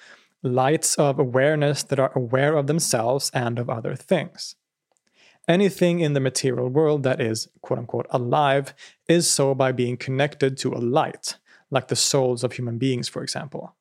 Lights 0.42 0.94
of 0.96 1.18
awareness 1.18 1.82
that 1.84 1.98
are 1.98 2.12
aware 2.16 2.56
of 2.56 2.66
themselves 2.66 3.30
and 3.34 3.58
of 3.58 3.70
other 3.70 3.94
things. 3.94 4.56
Anything 5.46 6.00
in 6.00 6.14
the 6.14 6.20
material 6.20 6.68
world 6.68 7.02
that 7.02 7.20
is, 7.20 7.48
quote 7.60 7.78
unquote, 7.78 8.06
alive 8.10 8.74
is 9.08 9.30
so 9.30 9.54
by 9.54 9.72
being 9.72 9.96
connected 9.96 10.56
to 10.58 10.72
a 10.72 10.80
light, 10.80 11.36
like 11.70 11.88
the 11.88 11.96
souls 11.96 12.42
of 12.42 12.52
human 12.52 12.78
beings, 12.78 13.08
for 13.08 13.22
example. 13.22 13.74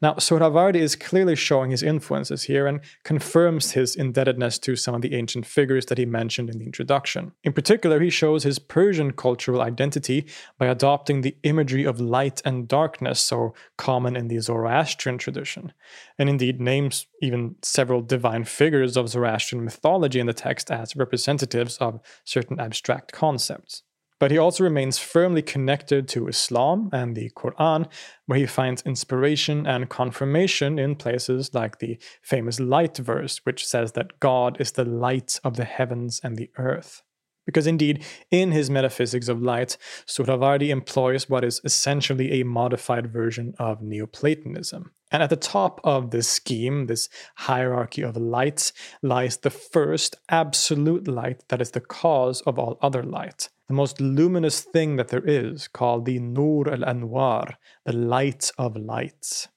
Now, 0.00 0.14
Suhrawardi 0.14 0.80
is 0.80 0.96
clearly 0.96 1.36
showing 1.36 1.70
his 1.70 1.82
influences 1.82 2.44
here 2.44 2.66
and 2.66 2.80
confirms 3.04 3.72
his 3.72 3.94
indebtedness 3.94 4.58
to 4.60 4.76
some 4.76 4.94
of 4.94 5.02
the 5.02 5.14
ancient 5.14 5.46
figures 5.46 5.86
that 5.86 5.98
he 5.98 6.04
mentioned 6.04 6.50
in 6.50 6.58
the 6.58 6.66
introduction. 6.66 7.32
In 7.44 7.52
particular, 7.52 8.00
he 8.00 8.10
shows 8.10 8.42
his 8.42 8.58
Persian 8.58 9.12
cultural 9.12 9.62
identity 9.62 10.26
by 10.58 10.66
adopting 10.66 11.20
the 11.20 11.36
imagery 11.42 11.84
of 11.84 12.00
light 12.00 12.42
and 12.44 12.68
darkness 12.68 13.20
so 13.20 13.54
common 13.78 14.16
in 14.16 14.28
the 14.28 14.40
Zoroastrian 14.40 15.18
tradition, 15.18 15.72
and 16.18 16.28
indeed 16.28 16.60
names 16.60 17.06
even 17.20 17.56
several 17.62 18.02
divine 18.02 18.44
figures 18.44 18.96
of 18.96 19.08
Zoroastrian 19.08 19.64
mythology 19.64 20.20
in 20.20 20.26
the 20.26 20.34
text 20.34 20.70
as 20.70 20.96
representatives 20.96 21.78
of 21.78 22.00
certain 22.24 22.60
abstract 22.60 23.12
concepts 23.12 23.82
but 24.22 24.30
he 24.30 24.38
also 24.38 24.62
remains 24.62 25.00
firmly 25.00 25.42
connected 25.42 26.06
to 26.06 26.28
Islam 26.28 26.88
and 26.92 27.16
the 27.16 27.28
Quran, 27.30 27.90
where 28.26 28.38
he 28.38 28.46
finds 28.46 28.80
inspiration 28.82 29.66
and 29.66 29.88
confirmation 29.88 30.78
in 30.78 30.94
places 30.94 31.52
like 31.54 31.80
the 31.80 31.98
famous 32.22 32.60
light 32.60 32.96
verse, 32.98 33.40
which 33.42 33.66
says 33.66 33.90
that 33.94 34.20
God 34.20 34.60
is 34.60 34.70
the 34.70 34.84
light 34.84 35.40
of 35.42 35.56
the 35.56 35.64
heavens 35.64 36.20
and 36.22 36.36
the 36.36 36.50
earth. 36.56 37.02
Because 37.46 37.66
indeed, 37.66 38.04
in 38.30 38.52
his 38.52 38.70
metaphysics 38.70 39.26
of 39.26 39.42
light, 39.42 39.76
Suhrawardi 40.06 40.68
employs 40.68 41.28
what 41.28 41.42
is 41.42 41.60
essentially 41.64 42.40
a 42.40 42.44
modified 42.44 43.12
version 43.12 43.54
of 43.58 43.82
Neoplatonism. 43.82 44.92
And 45.10 45.22
at 45.22 45.30
the 45.30 45.36
top 45.36 45.80
of 45.82 46.12
this 46.12 46.28
scheme, 46.28 46.86
this 46.86 47.08
hierarchy 47.36 48.02
of 48.02 48.16
lights, 48.16 48.72
lies 49.02 49.38
the 49.38 49.50
first 49.50 50.14
absolute 50.28 51.08
light 51.08 51.42
that 51.48 51.60
is 51.60 51.72
the 51.72 51.80
cause 51.80 52.40
of 52.42 52.58
all 52.58 52.78
other 52.80 53.02
light, 53.02 53.48
the 53.72 53.76
most 53.76 54.02
luminous 54.02 54.60
thing 54.60 54.96
that 54.96 55.08
there 55.08 55.26
is, 55.26 55.66
called 55.66 56.04
the 56.04 56.18
Nur 56.18 56.68
al 56.68 56.80
Anwar, 56.80 57.54
the 57.86 57.94
light 57.94 58.50
of 58.58 58.76
lights. 58.76 59.48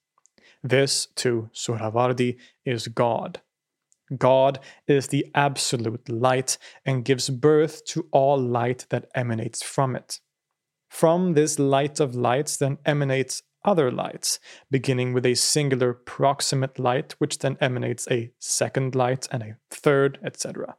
This, 0.63 1.07
to 1.17 1.49
Suhrawardi, 1.53 2.37
is 2.63 2.87
God. 2.87 3.41
God 4.17 4.59
is 4.87 5.09
the 5.09 5.25
absolute 5.35 6.07
light 6.07 6.57
and 6.85 7.03
gives 7.03 7.29
birth 7.29 7.83
to 7.87 8.07
all 8.13 8.37
light 8.37 8.85
that 8.89 9.09
emanates 9.13 9.61
from 9.61 9.97
it. 9.97 10.21
From 10.87 11.33
this 11.33 11.59
light 11.59 11.99
of 11.99 12.15
lights 12.15 12.55
then 12.55 12.77
emanates 12.85 13.43
other 13.65 13.91
lights, 13.91 14.39
beginning 14.71 15.11
with 15.11 15.25
a 15.25 15.35
singular 15.35 15.93
proximate 15.93 16.79
light, 16.79 17.15
which 17.17 17.39
then 17.39 17.57
emanates 17.59 18.07
a 18.09 18.31
second 18.39 18.95
light 18.95 19.27
and 19.29 19.43
a 19.43 19.57
third, 19.69 20.19
etc. 20.23 20.77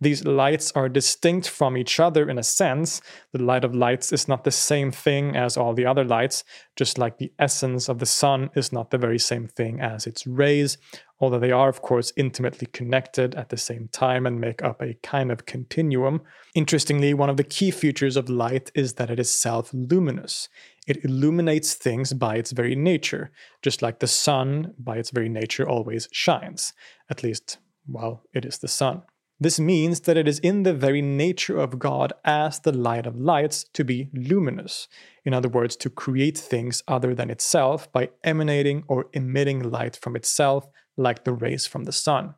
These 0.00 0.24
lights 0.24 0.72
are 0.72 0.88
distinct 0.88 1.48
from 1.48 1.76
each 1.76 2.00
other 2.00 2.28
in 2.28 2.38
a 2.38 2.42
sense. 2.42 3.00
The 3.32 3.42
light 3.42 3.64
of 3.64 3.74
lights 3.74 4.12
is 4.12 4.28
not 4.28 4.44
the 4.44 4.50
same 4.50 4.90
thing 4.90 5.36
as 5.36 5.56
all 5.56 5.74
the 5.74 5.86
other 5.86 6.04
lights, 6.04 6.44
just 6.76 6.98
like 6.98 7.18
the 7.18 7.32
essence 7.38 7.88
of 7.88 7.98
the 7.98 8.06
sun 8.06 8.50
is 8.54 8.72
not 8.72 8.90
the 8.90 8.98
very 8.98 9.18
same 9.18 9.46
thing 9.46 9.80
as 9.80 10.06
its 10.06 10.26
rays, 10.26 10.78
although 11.20 11.38
they 11.38 11.52
are, 11.52 11.68
of 11.68 11.82
course, 11.82 12.12
intimately 12.16 12.66
connected 12.66 13.34
at 13.34 13.50
the 13.50 13.56
same 13.56 13.88
time 13.92 14.26
and 14.26 14.40
make 14.40 14.62
up 14.62 14.80
a 14.80 14.94
kind 15.02 15.30
of 15.30 15.46
continuum. 15.46 16.22
Interestingly, 16.54 17.12
one 17.14 17.30
of 17.30 17.36
the 17.36 17.44
key 17.44 17.70
features 17.70 18.16
of 18.16 18.30
light 18.30 18.70
is 18.74 18.94
that 18.94 19.10
it 19.10 19.20
is 19.20 19.30
self 19.30 19.72
luminous. 19.74 20.48
It 20.86 21.04
illuminates 21.04 21.74
things 21.74 22.12
by 22.12 22.36
its 22.36 22.52
very 22.52 22.74
nature, 22.74 23.30
just 23.62 23.82
like 23.82 24.00
the 24.00 24.06
sun, 24.06 24.74
by 24.78 24.96
its 24.96 25.10
very 25.10 25.28
nature, 25.28 25.68
always 25.68 26.08
shines, 26.10 26.72
at 27.10 27.22
least 27.22 27.58
while 27.86 28.22
it 28.32 28.44
is 28.44 28.58
the 28.58 28.68
sun. 28.68 29.02
This 29.42 29.58
means 29.58 30.00
that 30.00 30.18
it 30.18 30.28
is 30.28 30.38
in 30.40 30.64
the 30.64 30.74
very 30.74 31.00
nature 31.00 31.58
of 31.58 31.78
God 31.78 32.12
as 32.26 32.60
the 32.60 32.72
light 32.72 33.06
of 33.06 33.18
lights 33.18 33.64
to 33.72 33.84
be 33.84 34.10
luminous, 34.12 34.86
in 35.24 35.32
other 35.32 35.48
words, 35.48 35.76
to 35.76 35.88
create 35.88 36.36
things 36.36 36.82
other 36.86 37.14
than 37.14 37.30
itself 37.30 37.90
by 37.90 38.10
emanating 38.22 38.84
or 38.86 39.06
emitting 39.14 39.70
light 39.70 39.96
from 39.96 40.14
itself, 40.14 40.68
like 40.98 41.24
the 41.24 41.32
rays 41.32 41.66
from 41.66 41.84
the 41.84 41.92
sun. 41.92 42.34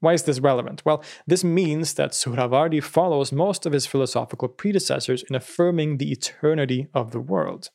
Why 0.00 0.14
is 0.14 0.22
this 0.22 0.40
relevant? 0.40 0.82
Well, 0.86 1.04
this 1.26 1.44
means 1.44 1.92
that 1.94 2.12
Suhrawardi 2.12 2.82
follows 2.82 3.32
most 3.32 3.66
of 3.66 3.74
his 3.74 3.86
philosophical 3.86 4.48
predecessors 4.48 5.22
in 5.22 5.36
affirming 5.36 5.98
the 5.98 6.10
eternity 6.10 6.88
of 6.94 7.10
the 7.10 7.20
world. 7.20 7.68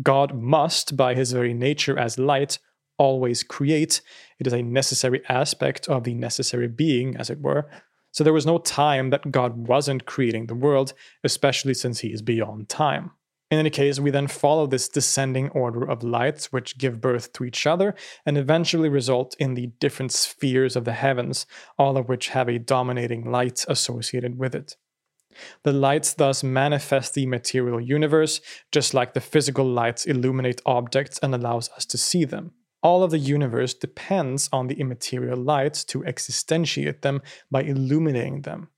God 0.00 0.32
must, 0.32 0.96
by 0.96 1.14
his 1.14 1.32
very 1.32 1.52
nature 1.52 1.98
as 1.98 2.20
light, 2.20 2.60
always 2.98 3.42
create. 3.42 4.00
It 4.38 4.46
is 4.46 4.52
a 4.52 4.62
necessary 4.62 5.22
aspect 5.28 5.88
of 5.88 6.04
the 6.04 6.14
necessary 6.14 6.68
being, 6.68 7.16
as 7.16 7.30
it 7.30 7.40
were. 7.40 7.68
So 8.12 8.22
there 8.22 8.32
was 8.32 8.46
no 8.46 8.58
time 8.58 9.10
that 9.10 9.32
God 9.32 9.66
wasn't 9.66 10.06
creating 10.06 10.46
the 10.46 10.54
world, 10.54 10.92
especially 11.24 11.74
since 11.74 12.00
he 12.00 12.12
is 12.12 12.22
beyond 12.22 12.68
time. 12.68 13.10
In 13.50 13.58
any 13.58 13.70
case, 13.70 14.00
we 14.00 14.10
then 14.10 14.26
follow 14.26 14.66
this 14.66 14.88
descending 14.88 15.48
order 15.50 15.84
of 15.84 16.02
lights 16.02 16.52
which 16.52 16.78
give 16.78 17.00
birth 17.00 17.32
to 17.34 17.44
each 17.44 17.66
other 17.66 17.94
and 18.24 18.38
eventually 18.38 18.88
result 18.88 19.36
in 19.38 19.54
the 19.54 19.66
different 19.80 20.12
spheres 20.12 20.76
of 20.76 20.84
the 20.84 20.92
heavens, 20.92 21.46
all 21.78 21.96
of 21.96 22.08
which 22.08 22.28
have 22.28 22.48
a 22.48 22.58
dominating 22.58 23.30
light 23.30 23.64
associated 23.68 24.38
with 24.38 24.54
it. 24.54 24.76
The 25.64 25.72
lights 25.72 26.14
thus 26.14 26.44
manifest 26.44 27.14
the 27.14 27.26
material 27.26 27.80
universe, 27.80 28.40
just 28.70 28.94
like 28.94 29.14
the 29.14 29.20
physical 29.20 29.66
lights 29.66 30.04
illuminate 30.04 30.62
objects 30.64 31.18
and 31.20 31.34
allows 31.34 31.68
us 31.70 31.84
to 31.86 31.98
see 31.98 32.24
them 32.24 32.52
all 32.84 33.02
of 33.02 33.10
the 33.10 33.18
universe 33.18 33.72
depends 33.72 34.48
on 34.52 34.66
the 34.68 34.78
immaterial 34.78 35.38
lights 35.38 35.82
to 35.84 36.04
existentiate 36.04 37.00
them 37.00 37.22
by 37.50 37.62
illuminating 37.62 38.42
them, 38.42 38.68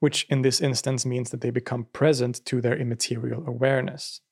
which 0.00 0.26
in 0.30 0.40
this 0.40 0.60
instance 0.60 1.04
means 1.04 1.30
that 1.30 1.42
they 1.42 1.50
become 1.50 1.86
present 1.92 2.44
to 2.46 2.62
their 2.62 2.76
immaterial 2.76 3.46
awareness. 3.46 4.22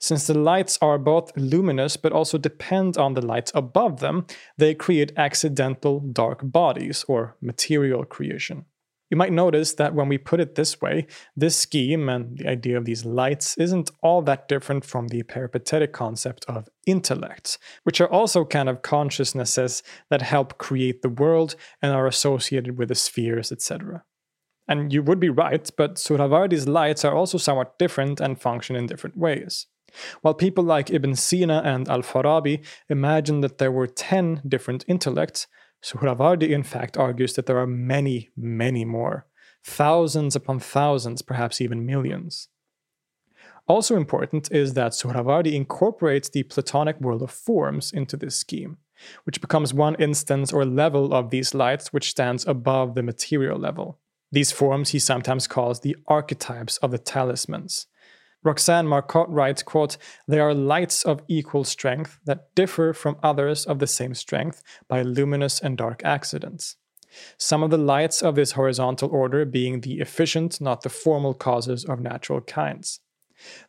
Since 0.00 0.26
the 0.26 0.36
lights 0.36 0.78
are 0.82 0.98
both 0.98 1.30
luminous 1.36 1.96
but 1.96 2.12
also 2.12 2.38
depend 2.38 2.98
on 2.98 3.14
the 3.14 3.24
lights 3.24 3.52
above 3.54 4.00
them, 4.00 4.26
they 4.58 4.74
create 4.74 5.12
accidental 5.16 6.00
dark 6.00 6.40
bodies, 6.42 7.04
or 7.06 7.36
material 7.40 8.04
creation. 8.04 8.64
You 9.10 9.16
might 9.16 9.32
notice 9.32 9.74
that 9.74 9.94
when 9.94 10.08
we 10.08 10.18
put 10.18 10.38
it 10.38 10.54
this 10.54 10.80
way, 10.80 11.08
this 11.36 11.56
scheme 11.56 12.08
and 12.08 12.38
the 12.38 12.48
idea 12.48 12.78
of 12.78 12.84
these 12.84 13.04
lights 13.04 13.56
isn't 13.58 13.90
all 14.02 14.22
that 14.22 14.46
different 14.46 14.84
from 14.84 15.08
the 15.08 15.24
peripatetic 15.24 15.92
concept 15.92 16.44
of 16.48 16.68
intellects, 16.86 17.58
which 17.82 18.00
are 18.00 18.10
also 18.10 18.44
kind 18.44 18.68
of 18.68 18.82
consciousnesses 18.82 19.82
that 20.10 20.22
help 20.22 20.58
create 20.58 21.02
the 21.02 21.08
world 21.08 21.56
and 21.82 21.92
are 21.92 22.06
associated 22.06 22.78
with 22.78 22.88
the 22.88 22.94
spheres, 22.94 23.50
etc. 23.50 24.04
And 24.68 24.92
you 24.92 25.02
would 25.02 25.18
be 25.18 25.28
right, 25.28 25.68
but 25.76 25.96
Suhrawardi's 25.96 26.68
lights 26.68 27.04
are 27.04 27.14
also 27.14 27.36
somewhat 27.36 27.76
different 27.80 28.20
and 28.20 28.40
function 28.40 28.76
in 28.76 28.86
different 28.86 29.16
ways. 29.16 29.66
While 30.20 30.34
people 30.34 30.62
like 30.62 30.90
Ibn 30.90 31.16
Sina 31.16 31.62
and 31.64 31.88
Al 31.88 32.02
Farabi 32.02 32.64
imagine 32.88 33.40
that 33.40 33.58
there 33.58 33.72
were 33.72 33.88
10 33.88 34.42
different 34.46 34.84
intellects, 34.86 35.48
Suhrawardi, 35.82 36.50
in 36.50 36.62
fact, 36.62 36.96
argues 36.96 37.34
that 37.34 37.46
there 37.46 37.58
are 37.58 37.66
many, 37.66 38.30
many 38.36 38.84
more, 38.84 39.26
thousands 39.64 40.36
upon 40.36 40.60
thousands, 40.60 41.22
perhaps 41.22 41.60
even 41.60 41.86
millions. 41.86 42.48
Also 43.66 43.96
important 43.96 44.50
is 44.50 44.74
that 44.74 44.92
Suhrawardi 44.92 45.54
incorporates 45.54 46.28
the 46.28 46.42
Platonic 46.42 47.00
world 47.00 47.22
of 47.22 47.30
forms 47.30 47.92
into 47.92 48.16
this 48.16 48.36
scheme, 48.36 48.78
which 49.24 49.40
becomes 49.40 49.72
one 49.72 49.94
instance 49.96 50.52
or 50.52 50.64
level 50.64 51.14
of 51.14 51.30
these 51.30 51.54
lights 51.54 51.92
which 51.92 52.10
stands 52.10 52.46
above 52.46 52.94
the 52.94 53.02
material 53.02 53.58
level. 53.58 53.98
These 54.32 54.52
forms 54.52 54.90
he 54.90 54.98
sometimes 54.98 55.46
calls 55.46 55.80
the 55.80 55.96
archetypes 56.06 56.78
of 56.78 56.90
the 56.90 56.98
talismans, 56.98 57.86
Roxanne 58.42 58.86
Marcotte 58.86 59.28
writes, 59.28 59.62
quote, 59.62 59.98
They 60.26 60.40
are 60.40 60.54
lights 60.54 61.02
of 61.02 61.22
equal 61.28 61.64
strength 61.64 62.18
that 62.24 62.54
differ 62.54 62.92
from 62.92 63.18
others 63.22 63.66
of 63.66 63.78
the 63.78 63.86
same 63.86 64.14
strength 64.14 64.62
by 64.88 65.02
luminous 65.02 65.60
and 65.60 65.76
dark 65.76 66.00
accidents. 66.04 66.76
Some 67.36 67.62
of 67.62 67.70
the 67.70 67.78
lights 67.78 68.22
of 68.22 68.36
this 68.36 68.52
horizontal 68.52 69.10
order 69.10 69.44
being 69.44 69.80
the 69.80 70.00
efficient, 70.00 70.60
not 70.60 70.82
the 70.82 70.88
formal 70.88 71.34
causes 71.34 71.84
of 71.84 72.00
natural 72.00 72.40
kinds. 72.40 73.00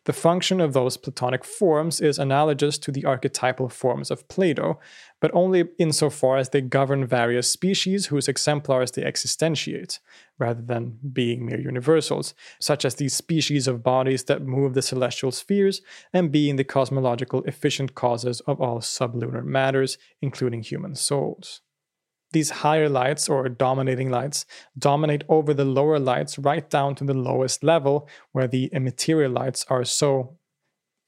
The 0.04 0.12
function 0.12 0.60
of 0.60 0.72
those 0.72 0.96
Platonic 0.96 1.44
forms 1.44 2.00
is 2.00 2.18
analogous 2.18 2.78
to 2.78 2.92
the 2.92 3.04
archetypal 3.04 3.68
forms 3.68 4.10
of 4.10 4.28
Plato, 4.28 4.80
but 5.20 5.30
only 5.34 5.68
insofar 5.78 6.36
as 6.36 6.48
they 6.48 6.60
govern 6.60 7.06
various 7.06 7.48
species 7.50 8.06
whose 8.06 8.28
exemplars 8.28 8.90
they 8.90 9.04
existentiate, 9.04 10.00
rather 10.38 10.62
than 10.62 10.98
being 11.12 11.46
mere 11.46 11.60
universals, 11.60 12.34
such 12.60 12.84
as 12.84 12.96
these 12.96 13.14
species 13.14 13.68
of 13.68 13.82
bodies 13.82 14.24
that 14.24 14.42
move 14.42 14.74
the 14.74 14.82
celestial 14.82 15.30
spheres 15.30 15.80
and 16.12 16.32
being 16.32 16.56
the 16.56 16.64
cosmological 16.64 17.42
efficient 17.44 17.94
causes 17.94 18.40
of 18.40 18.60
all 18.60 18.80
sublunar 18.80 19.44
matters, 19.44 19.98
including 20.20 20.62
human 20.62 20.94
souls. 20.94 21.60
These 22.32 22.50
higher 22.50 22.88
lights 22.88 23.28
or 23.28 23.48
dominating 23.48 24.10
lights 24.10 24.46
dominate 24.78 25.24
over 25.28 25.52
the 25.54 25.64
lower 25.64 25.98
lights 25.98 26.38
right 26.38 26.68
down 26.68 26.94
to 26.96 27.04
the 27.04 27.14
lowest 27.14 27.62
level 27.62 28.08
where 28.32 28.48
the 28.48 28.66
immaterial 28.72 29.30
lights 29.30 29.66
are 29.68 29.84
so 29.84 30.38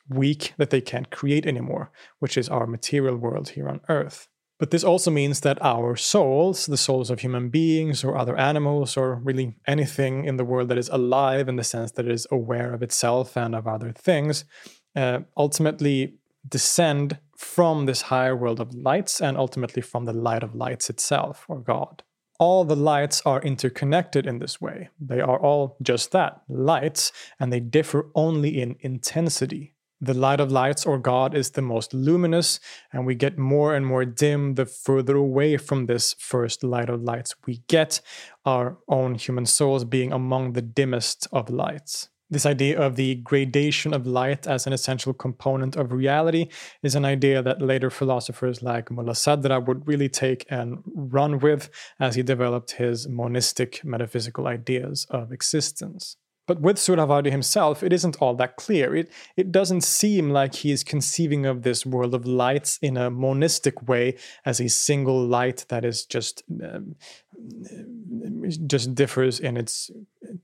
weak 0.09 0.53
that 0.59 0.71
they 0.71 0.81
can't 0.81 1.11
create 1.11 1.47
anymore, 1.47 1.91
which 2.19 2.37
is 2.37 2.49
our 2.49 2.67
material 2.67 3.17
world 3.17 3.51
here 3.51 3.69
on 3.69 3.81
Earth. 3.89 4.29
But 4.59 4.71
this 4.71 4.85
also 4.85 5.11
means 5.11 5.41
that 5.41 5.61
our 5.63 5.97
souls, 5.97 6.67
the 6.67 6.77
souls 6.77 7.11
of 7.11 7.21
human 7.21 7.49
beings 7.49 8.05
or 8.05 8.17
other 8.17 8.37
animals, 8.37 8.97
or 8.97 9.17
really 9.17 9.57
anything 9.67 10.25
in 10.25 10.37
the 10.37 10.45
world 10.45 10.69
that 10.69 10.79
is 10.79 10.89
alive 10.91 11.49
in 11.49 11.57
the 11.57 11.65
sense 11.65 11.91
that 11.93 12.07
it 12.07 12.13
is 12.13 12.27
aware 12.31 12.73
of 12.73 12.83
itself 12.83 13.37
and 13.37 13.55
of 13.55 13.67
other 13.67 13.93
things, 13.93 14.45
uh, 14.95 15.21
ultimately 15.37 16.15
descend 16.49 17.19
from 17.37 17.87
this 17.87 18.03
higher 18.03 18.37
world 18.37 18.61
of 18.61 18.75
lights 18.75 19.21
and 19.21 19.37
ultimately 19.37 19.83
from 19.83 20.05
the 20.05 20.13
light 20.13 20.43
of 20.43 20.55
lights 20.55 20.91
itself, 20.91 21.45
or 21.49 21.61
God. 21.61 22.03
All 22.41 22.65
the 22.65 22.77
lights 22.77 23.23
are 23.25 23.41
interconnected 23.43 24.27
in 24.27 24.39
this 24.39 24.61
way. 24.61 24.89
They 25.01 25.21
are 25.21 25.39
all 25.39 25.77
just 25.81 26.11
that, 26.13 26.43
lights, 26.49 27.13
and 27.39 27.53
they 27.53 27.61
differ 27.61 28.11
only 28.15 28.61
in 28.61 28.77
intensity. 28.81 29.75
The 30.01 30.15
light 30.15 30.41
of 30.41 30.53
lights, 30.53 30.85
or 30.85 30.99
God, 30.99 31.35
is 31.35 31.53
the 31.53 31.63
most 31.63 31.95
luminous, 31.95 32.61
and 32.93 33.07
we 33.07 33.15
get 33.15 33.39
more 33.39 33.75
and 33.75 33.87
more 33.87 34.05
dim 34.05 34.55
the 34.55 34.67
further 34.67 35.17
away 35.17 35.57
from 35.57 35.87
this 35.87 36.15
first 36.19 36.65
light 36.65 36.91
of 36.91 37.03
lights 37.03 37.35
we 37.47 37.63
get, 37.69 38.01
our 38.45 38.79
own 38.89 39.15
human 39.15 39.47
souls 39.47 39.85
being 39.85 40.13
among 40.13 40.53
the 40.53 40.63
dimmest 40.63 41.29
of 41.33 41.49
lights. 41.49 42.11
This 42.35 42.47
idea 42.47 42.81
of 42.81 42.97
the 42.97 43.15
gradation 43.15 43.95
of 43.95 44.09
light 44.09 44.49
as 44.49 44.67
an 44.67 44.73
essential 44.73 45.15
component 45.15 45.77
of 45.77 45.93
reality 45.93 46.49
is 46.83 46.97
an 46.97 47.05
idea 47.05 47.41
that 47.45 47.63
later 47.63 47.91
philosophers 47.91 48.61
like 48.61 48.91
Mulla 48.91 49.13
Sadra 49.13 49.65
would 49.65 49.87
really 49.87 50.09
take 50.09 50.45
and 50.51 50.83
run 50.97 51.39
with 51.39 51.71
as 52.01 52.17
he 52.17 52.25
developed 52.25 52.73
his 52.73 53.07
monistic 53.07 53.85
metaphysical 53.85 54.49
ideas 54.49 55.07
of 55.11 55.31
existence. 55.31 56.17
But 56.47 56.61
with 56.61 56.77
Suhrawardi 56.77 57.31
himself, 57.31 57.83
it 57.83 57.93
isn't 57.93 58.21
all 58.21 58.35
that 58.35 58.57
clear. 58.57 58.95
It, 58.95 59.11
it 59.37 59.51
doesn't 59.51 59.83
seem 59.83 60.31
like 60.31 60.57
he 60.57 60.73
is 60.73 60.85
conceiving 60.85 61.47
of 61.47 61.63
this 61.63 61.87
world 61.87 62.15
of 62.15 62.27
lights 62.27 62.79
in 62.83 62.97
a 62.97 63.11
monistic 63.11 63.89
way 63.89 64.17
as 64.45 64.61
a 64.61 64.69
single 64.69 65.25
light 65.25 65.65
that 65.69 65.85
is 65.85 66.05
just 66.05 66.43
um, 66.63 66.97
just 68.67 68.95
differs 68.95 69.41
in 69.41 69.57
its 69.57 69.91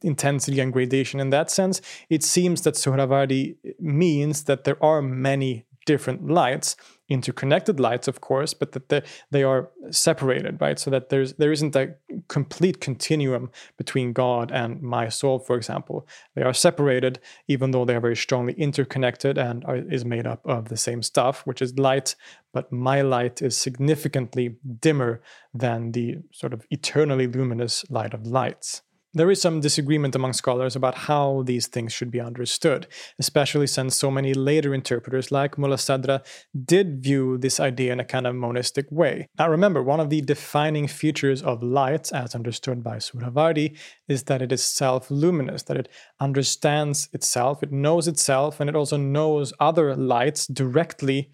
intensity 0.02 0.60
and 0.60 0.72
gradation 0.72 1.20
in 1.20 1.30
that 1.30 1.50
sense. 1.50 1.80
It 2.08 2.22
seems 2.22 2.62
that 2.62 2.74
Suhrawardi 2.74 3.56
means 3.78 4.44
that 4.44 4.64
there 4.64 4.82
are 4.82 5.02
many 5.02 5.66
different 5.86 6.28
lights 6.28 6.76
interconnected 7.08 7.80
lights 7.80 8.06
of 8.06 8.20
course 8.20 8.54
but 8.54 8.72
that 8.72 8.88
they, 8.90 9.02
they 9.30 9.42
are 9.42 9.70
separated 9.90 10.60
right 10.60 10.78
so 10.78 10.90
that 10.90 11.08
there's 11.08 11.32
there 11.34 11.50
isn't 11.50 11.74
a 11.74 11.94
complete 12.30 12.80
continuum 12.80 13.50
between 13.76 14.12
god 14.12 14.50
and 14.52 14.80
my 14.80 15.08
soul 15.08 15.38
for 15.38 15.56
example. 15.56 16.06
They 16.34 16.42
are 16.42 16.54
separated 16.54 17.18
even 17.48 17.72
though 17.72 17.84
they 17.84 17.96
are 17.96 18.00
very 18.00 18.16
strongly 18.16 18.54
interconnected 18.54 19.36
and 19.36 19.64
are, 19.64 19.76
is 19.76 20.04
made 20.04 20.26
up 20.26 20.40
of 20.46 20.68
the 20.68 20.76
same 20.76 21.02
stuff 21.02 21.44
which 21.44 21.60
is 21.60 21.78
light 21.78 22.14
but 22.52 22.72
my 22.72 23.02
light 23.02 23.42
is 23.42 23.56
significantly 23.56 24.56
dimmer 24.80 25.20
than 25.52 25.92
the 25.92 26.18
sort 26.32 26.52
of 26.52 26.64
eternally 26.70 27.26
luminous 27.26 27.84
light 27.90 28.14
of 28.14 28.26
lights 28.26 28.82
there 29.12 29.30
is 29.30 29.40
some 29.40 29.60
disagreement 29.60 30.14
among 30.14 30.32
scholars 30.32 30.76
about 30.76 30.94
how 30.94 31.42
these 31.44 31.66
things 31.66 31.92
should 31.92 32.10
be 32.10 32.20
understood, 32.20 32.86
especially 33.18 33.66
since 33.66 33.96
so 33.96 34.10
many 34.10 34.34
later 34.34 34.72
interpreters 34.72 35.32
like 35.32 35.58
Mulla 35.58 35.76
Sadra 35.76 36.24
did 36.64 37.02
view 37.02 37.36
this 37.36 37.58
idea 37.58 37.92
in 37.92 38.00
a 38.00 38.04
kind 38.04 38.26
of 38.26 38.36
monistic 38.36 38.86
way. 38.90 39.26
Now 39.38 39.48
remember, 39.48 39.82
one 39.82 39.98
of 39.98 40.10
the 40.10 40.20
defining 40.20 40.86
features 40.86 41.42
of 41.42 41.62
light, 41.62 42.12
as 42.12 42.34
understood 42.34 42.84
by 42.84 42.96
Suhrawardi, 42.96 43.76
is 44.06 44.24
that 44.24 44.42
it 44.42 44.52
is 44.52 44.62
self-luminous, 44.62 45.64
that 45.64 45.76
it 45.76 45.88
understands 46.20 47.08
itself, 47.12 47.62
it 47.62 47.72
knows 47.72 48.06
itself, 48.06 48.60
and 48.60 48.70
it 48.70 48.76
also 48.76 48.96
knows 48.96 49.52
other 49.58 49.96
lights 49.96 50.46
directly 50.46 51.30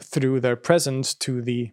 through 0.00 0.40
their 0.40 0.56
presence 0.56 1.14
to 1.14 1.42
the 1.42 1.70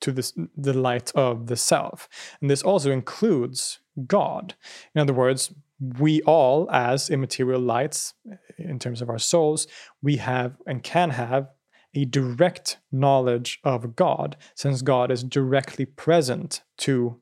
to 0.00 0.12
this, 0.12 0.34
the 0.56 0.74
light 0.74 1.10
of 1.14 1.46
the 1.46 1.56
self. 1.56 2.08
And 2.40 2.50
this 2.50 2.62
also 2.62 2.90
includes 2.90 3.80
God. 4.06 4.54
In 4.94 5.00
other 5.00 5.12
words, 5.12 5.52
we 5.98 6.22
all, 6.22 6.70
as 6.70 7.10
immaterial 7.10 7.60
lights, 7.60 8.14
eh, 8.30 8.36
in 8.58 8.78
terms 8.78 9.02
of 9.02 9.10
our 9.10 9.18
souls, 9.18 9.66
we 10.02 10.16
have 10.16 10.56
and 10.66 10.82
can 10.82 11.10
have 11.10 11.48
a 11.94 12.04
direct 12.04 12.78
knowledge 12.90 13.60
of 13.62 13.94
God, 13.94 14.36
since 14.54 14.82
God 14.82 15.10
is 15.10 15.22
directly 15.22 15.84
present 15.84 16.62
to 16.78 17.20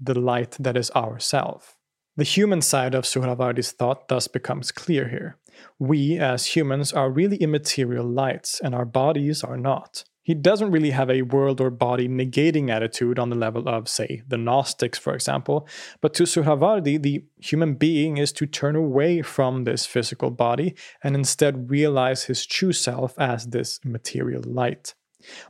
the 0.00 0.18
light 0.18 0.56
that 0.60 0.76
is 0.76 0.90
our 0.90 1.18
self. 1.18 1.76
The 2.16 2.24
human 2.24 2.62
side 2.62 2.94
of 2.94 3.04
Suhrawardi's 3.04 3.72
thought 3.72 4.08
thus 4.08 4.28
becomes 4.28 4.72
clear 4.72 5.08
here. 5.08 5.38
We, 5.78 6.18
as 6.18 6.46
humans, 6.46 6.92
are 6.92 7.10
really 7.10 7.36
immaterial 7.36 8.06
lights, 8.06 8.60
and 8.60 8.74
our 8.74 8.84
bodies 8.84 9.42
are 9.42 9.56
not. 9.56 10.04
He 10.26 10.34
doesn't 10.34 10.72
really 10.72 10.90
have 10.90 11.08
a 11.08 11.22
world 11.22 11.60
or 11.60 11.70
body 11.70 12.08
negating 12.08 12.68
attitude 12.68 13.16
on 13.16 13.30
the 13.30 13.36
level 13.36 13.68
of, 13.68 13.88
say, 13.88 14.22
the 14.26 14.36
Gnostics, 14.36 14.98
for 14.98 15.14
example. 15.14 15.68
But 16.00 16.14
to 16.14 16.24
Suhrawardi, 16.24 17.00
the 17.00 17.22
human 17.38 17.74
being 17.74 18.16
is 18.16 18.32
to 18.32 18.44
turn 18.44 18.74
away 18.74 19.22
from 19.22 19.62
this 19.62 19.86
physical 19.86 20.32
body 20.32 20.74
and 21.00 21.14
instead 21.14 21.70
realize 21.70 22.24
his 22.24 22.44
true 22.44 22.72
self 22.72 23.16
as 23.20 23.46
this 23.46 23.78
material 23.84 24.42
light. 24.44 24.95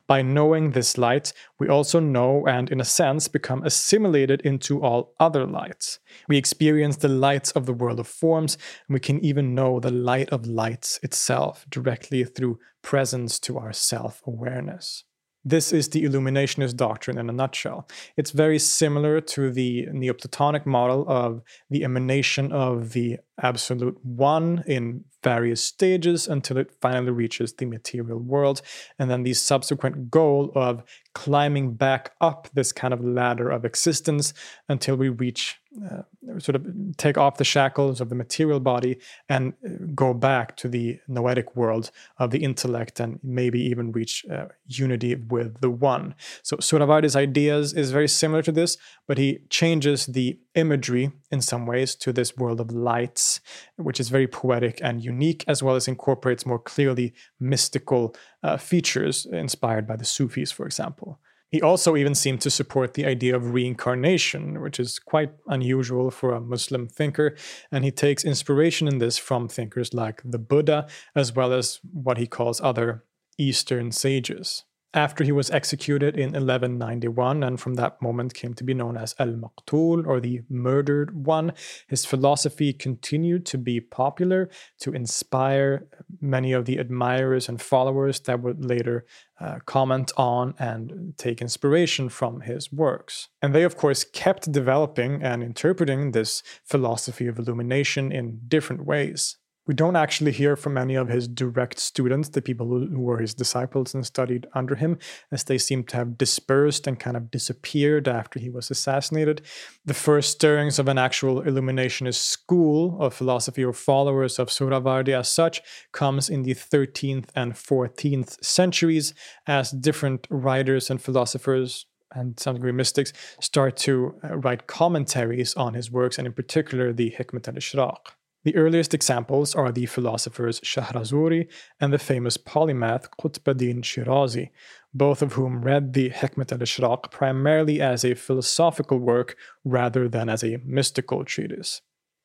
By 0.07 0.23
knowing 0.23 0.71
this 0.71 0.99
light, 0.99 1.33
we 1.59 1.69
also 1.69 2.01
know 2.01 2.47
and, 2.47 2.71
in 2.71 2.81
a 2.81 2.85
sense, 2.85 3.29
become 3.29 3.63
assimilated 3.65 4.41
into 4.43 4.83
all 4.83 5.15
other 5.19 5.47
lights. 5.47 5.99
We 6.29 6.37
experience 6.37 6.97
the 6.97 7.09
lights 7.09 7.51
of 7.53 7.67
the 7.67 7.73
world 7.73 8.01
of 8.01 8.09
forms, 8.09 8.55
and 8.89 8.95
we 8.95 9.01
can 9.01 9.25
even 9.25 9.55
know 9.55 9.81
the 9.81 9.91
light 9.91 10.31
of 10.31 10.47
lights 10.47 11.01
itself 11.03 11.67
directly 11.69 12.25
through 12.25 12.59
presence 12.83 13.39
to 13.41 13.59
our 13.59 13.73
self 13.73 14.23
awareness. 14.27 15.05
This 15.49 15.73
is 15.73 15.91
the 15.91 16.03
Illuminationist 16.03 16.75
doctrine 16.75 17.19
in 17.19 17.31
a 17.31 17.33
nutshell. 17.33 17.87
It's 18.17 18.33
very 18.33 18.59
similar 18.59 19.21
to 19.21 19.53
the 19.53 19.87
Neoplatonic 19.93 20.67
model 20.67 21.05
of 21.07 21.41
the 21.71 21.85
emanation 21.85 22.51
of 22.51 22.95
the 22.95 23.19
absolute 23.41 23.97
one 24.05 24.65
in 24.67 25.05
various 25.23 25.63
stages 25.63 26.27
until 26.27 26.57
it 26.57 26.73
finally 26.81 27.13
reaches 27.13 27.53
the 27.53 27.67
material 27.67 28.19
world, 28.19 28.61
and 28.99 29.09
then 29.09 29.23
the 29.23 29.35
subsequent 29.35 30.11
goal 30.11 30.51
of 30.57 30.83
climbing 31.15 31.75
back 31.75 32.11
up 32.21 32.49
this 32.55 32.73
kind 32.73 32.93
of 32.93 33.05
ladder 33.05 33.49
of 33.49 33.65
existence 33.65 34.35
until 34.69 34.97
we 34.97 35.11
reach 35.11 35.61
uh, 35.91 36.03
sort 36.39 36.57
of 36.57 36.67
take 36.97 37.19
off 37.19 37.37
the 37.37 37.45
shackles 37.45 38.01
of 38.01 38.09
the 38.09 38.15
material 38.15 38.61
body 38.61 38.99
and 39.29 39.55
uh, 39.65 39.71
go 39.95 40.15
back 40.15 40.57
to 40.57 40.69
the 40.69 40.99
noetic 41.09 41.55
world 41.57 41.91
of 42.19 42.31
the 42.31 42.43
intellect 42.43 43.01
and 43.01 43.19
maybe 43.23 43.61
even 43.61 43.93
reach 43.93 44.25
uh, 44.31 44.47
unity 44.67 45.15
with 45.15 45.61
the 45.61 45.71
one. 45.71 46.15
So 46.43 46.57
Suhrawardi's 46.57 47.17
ideas 47.17 47.73
is 47.73 47.91
very 47.91 48.09
similar 48.09 48.43
to 48.43 48.53
this, 48.53 48.79
but 49.07 49.19
he 49.19 49.41
changes 49.51 50.07
the 50.07 50.39
imagery 50.55 51.13
in 51.31 51.41
some 51.41 51.67
ways 51.67 51.95
to 51.97 52.13
this 52.13 52.37
world 52.37 52.61
of 52.61 52.71
lights, 52.71 53.41
which 53.77 54.01
is 54.01 54.09
very 54.09 54.27
poetic 54.27 54.81
and 54.83 55.05
unique, 55.05 55.45
as 55.47 55.63
well 55.63 55.77
as 55.77 55.89
incorporates 55.89 56.47
more 56.47 56.59
clearly 56.59 57.15
mystical 57.39 58.15
uh, 58.43 58.57
features 58.57 59.27
inspired 59.27 59.87
by 59.87 59.97
the 59.97 60.05
Sufis, 60.05 60.51
for 60.51 60.67
example. 60.67 61.21
He 61.51 61.63
also 61.63 61.97
even 61.97 62.15
seemed 62.15 62.41
to 62.43 62.51
support 62.51 62.95
the 62.95 63.07
idea 63.07 63.35
of 63.35 63.55
reincarnation, 63.55 64.61
which 64.61 64.79
is 64.79 64.99
quite 64.99 65.33
unusual 65.47 66.11
for 66.11 66.33
a 66.33 66.41
Muslim 66.41 66.89
thinker, 66.89 67.37
and 67.73 67.85
he 67.85 67.91
takes 67.91 68.25
inspiration 68.25 68.89
in 68.89 68.99
this 68.99 69.17
from 69.17 69.49
thinkers 69.49 69.95
like 69.95 70.21
the 70.25 70.39
Buddha, 70.39 70.87
as 71.15 71.35
well 71.35 71.53
as 71.53 71.81
what 71.93 72.19
he 72.19 72.27
calls 72.27 72.61
other 72.61 73.05
Eastern 73.39 73.93
sages 73.93 74.65
after 74.97 75.23
he 75.23 75.31
was 75.31 75.51
executed 75.51 76.17
in 76.17 76.33
1191 76.33 77.43
and 77.43 77.61
from 77.61 77.75
that 77.75 78.01
moment 78.01 78.33
came 78.33 78.55
to 78.55 78.65
be 78.65 78.73
known 78.73 78.97
as 78.97 79.15
Al 79.19 79.29
Maqtul 79.29 80.07
or 80.07 80.21
the 80.21 80.41
murdered 80.49 81.27
one. 81.27 81.53
His 81.87 82.07
philosophy 82.07 82.73
continued 82.73 83.45
to 83.47 83.59
be 83.59 83.79
popular, 83.79 84.49
to 84.81 84.93
inspire 84.93 85.87
many 86.21 86.53
of 86.53 86.65
the 86.65 86.79
admirers 86.79 87.49
and 87.49 87.61
followers 87.61 88.21
that 88.21 88.41
would 88.41 88.65
later 88.65 89.05
uh, 89.39 89.59
comment 89.67 90.13
on 90.17 90.55
and 90.59 91.13
take 91.19 91.43
inspiration 91.43 92.09
from 92.09 92.41
his 92.41 92.73
works. 92.73 93.29
And 93.43 93.55
they, 93.55 93.65
of 93.65 93.77
course, 93.77 94.03
kept 94.03 94.51
developing 94.51 95.23
and 95.23 95.43
interpreting 95.43 96.13
this 96.13 96.43
philosophy 96.65 97.27
of 97.27 97.39
illumination 97.39 98.11
in 98.11 98.41
different 98.49 98.87
ways. 98.87 99.37
We 99.67 99.75
don't 99.75 99.97
actually 99.97 100.31
hear 100.31 100.55
from 100.55 100.79
any 100.79 100.95
of 100.95 101.09
his 101.09 101.27
direct 101.27 101.81
students, 101.81 102.29
the 102.29 102.41
people 102.41 102.67
who, 102.67 103.01
were 103.01 103.19
his 103.19 103.35
disciples 103.35 103.95
and 103.95 104.07
studied 104.07 104.47
under 104.55 104.77
him, 104.77 104.99
as 105.33 105.45
they 105.45 105.59
seem 105.59 105.83
to 105.85 105.97
have 105.97 106.17
dispersed 106.17 106.87
and 106.87 107.01
kind 107.01 107.17
of 107.17 107.31
disappeared 107.33 108.07
after 108.07 108.39
he 108.39 108.49
was 108.49 108.71
assassinated. 108.71 109.43
The 109.85 109.95
first 109.95 110.31
stirrings 110.33 110.79
of 110.79 110.87
an 110.87 110.99
actual 110.99 111.43
Illuminationist 111.43 112.15
school 112.15 113.01
of 113.01 113.15
philosophy 113.15 113.65
or 113.65 113.73
followers 113.73 114.39
of 114.39 114.49
Suhrawardi 114.49 115.19
as 115.19 115.29
such 115.29 115.61
comes 115.93 116.29
in 116.29 116.45
the 116.45 116.55
13th 116.55 117.31
and 117.35 117.55
14th 117.55 118.45
centuries 118.45 119.15
as 119.49 119.73
different 119.73 120.29
writers 120.31 120.91
and 120.91 121.03
philosophers 121.03 121.87
and 122.13 122.39
some 122.39 122.55
degree 122.55 122.73
mystics 122.73 123.13
start 123.41 123.77
to 123.77 124.15
uh, 124.23 124.37
write 124.37 124.69
commentaries 124.69 125.55
on 125.55 125.75
his 125.75 125.91
works 125.91 126.19
and 126.19 126.27
in 126.27 126.33
particular 126.33 126.93
the 126.93 127.11
Hikmat 127.11 127.49
al-Ishraq. 127.49 127.99
The 128.47 128.55
earliest 128.55 128.95
examples 128.95 129.57
are 129.57 129.73
the 129.73 129.87
philosophers 129.87 130.61
Shahrazuri 130.61 131.49
and 131.81 131.93
the 131.93 131.99
famous 131.99 132.37
polymath 132.37 133.09
Qutbuddin 133.21 133.83
Shirazi, 133.83 134.51
both 134.95 135.21
of 135.21 135.33
whom 135.33 135.63
read 135.63 135.95
the 135.95 136.11
Hikmat 136.11 136.53
al-Ishraq 136.53 137.11
primarily 137.11 137.81
as 137.81 138.05
a 138.05 138.15
philosophical 138.15 138.99
work 139.01 139.37
rather 139.65 140.09
than 140.09 140.29
as 140.29 140.45
a 140.45 140.61
mystical 140.65 141.25
treatise. 141.25 141.83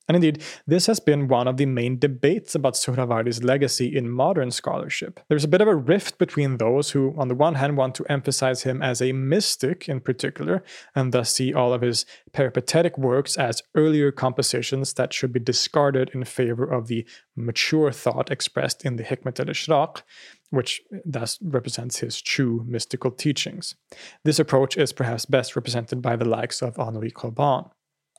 And 0.08 0.16
indeed, 0.16 0.44
this 0.68 0.88
has 0.88 1.00
been 1.00 1.28
one 1.28 1.48
of 1.48 1.58
the 1.58 1.66
main 1.66 1.98
debates 1.98 2.56
about 2.56 2.74
Suhrawardi's 2.74 3.44
legacy 3.44 3.96
in 3.96 4.10
modern 4.10 4.52
scholarship. 4.52 5.20
There's 5.30 5.44
a 5.44 5.48
bit 5.48 5.62
of 5.62 5.68
a 5.68 5.76
rift 5.76 6.18
between 6.18 6.58
those 6.58 6.92
who, 6.92 7.14
on 7.18 7.28
the 7.28 7.36
one 7.36 7.56
hand, 7.56 7.78
want 7.78 7.96
to 7.96 8.06
emphasize 8.12 8.64
him 8.64 8.82
as 8.82 9.02
a 9.02 9.14
mystic 9.14 9.88
in 9.88 10.02
particular, 10.02 10.64
and 10.96 11.12
thus 11.12 11.32
see 11.32 11.54
all 11.54 11.72
of 11.72 11.82
his 11.82 12.06
peripatetic 12.34 12.98
works 12.98 13.38
as 13.38 13.62
earlier 13.76 14.12
compositions 14.12 14.94
that 14.94 15.14
should 15.14 15.32
be 15.32 15.40
discarded 15.40 16.12
in 16.14 16.24
favor 16.26 16.66
of 16.66 16.88
the 16.88 17.06
mature 17.36 17.92
thought 17.92 18.32
expressed 18.32 18.84
in 18.84 18.96
the 18.96 19.04
Hikmat 19.04 19.40
al-Ishraq, 19.40 20.02
which 20.50 20.82
uh, 20.94 20.98
thus 21.06 21.40
represents 21.42 22.00
his 22.00 22.22
true 22.22 22.66
mystical 22.68 23.12
teachings. 23.12 23.76
This 24.26 24.40
approach 24.40 24.78
is 24.78 24.94
perhaps 24.94 25.26
best 25.26 25.56
represented 25.56 26.02
by 26.02 26.16
the 26.16 26.26
likes 26.26 26.62
of 26.62 26.78
Henri 26.78 27.12
Corbin. 27.12 27.66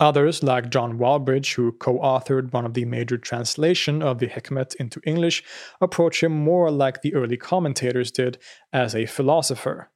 Others, 0.03 0.43
like 0.43 0.69
John 0.69 0.99
Walbridge, 0.99 1.55
who 1.55 1.71
co 1.71 1.97
authored 2.01 2.53
one 2.53 2.67
of 2.67 2.75
the 2.75 2.85
major 2.85 3.17
translations 3.17 4.03
of 4.03 4.19
the 4.19 4.27
Hikmat 4.27 4.75
into 4.75 5.01
English, 5.05 5.45
approach 5.81 6.25
him 6.25 6.33
more 6.33 6.73
like 6.73 7.03
the 7.03 7.15
early 7.15 7.37
commentators 7.37 8.11
did 8.11 8.37
as 8.73 8.97
a 8.97 9.07
philosopher. 9.07 9.91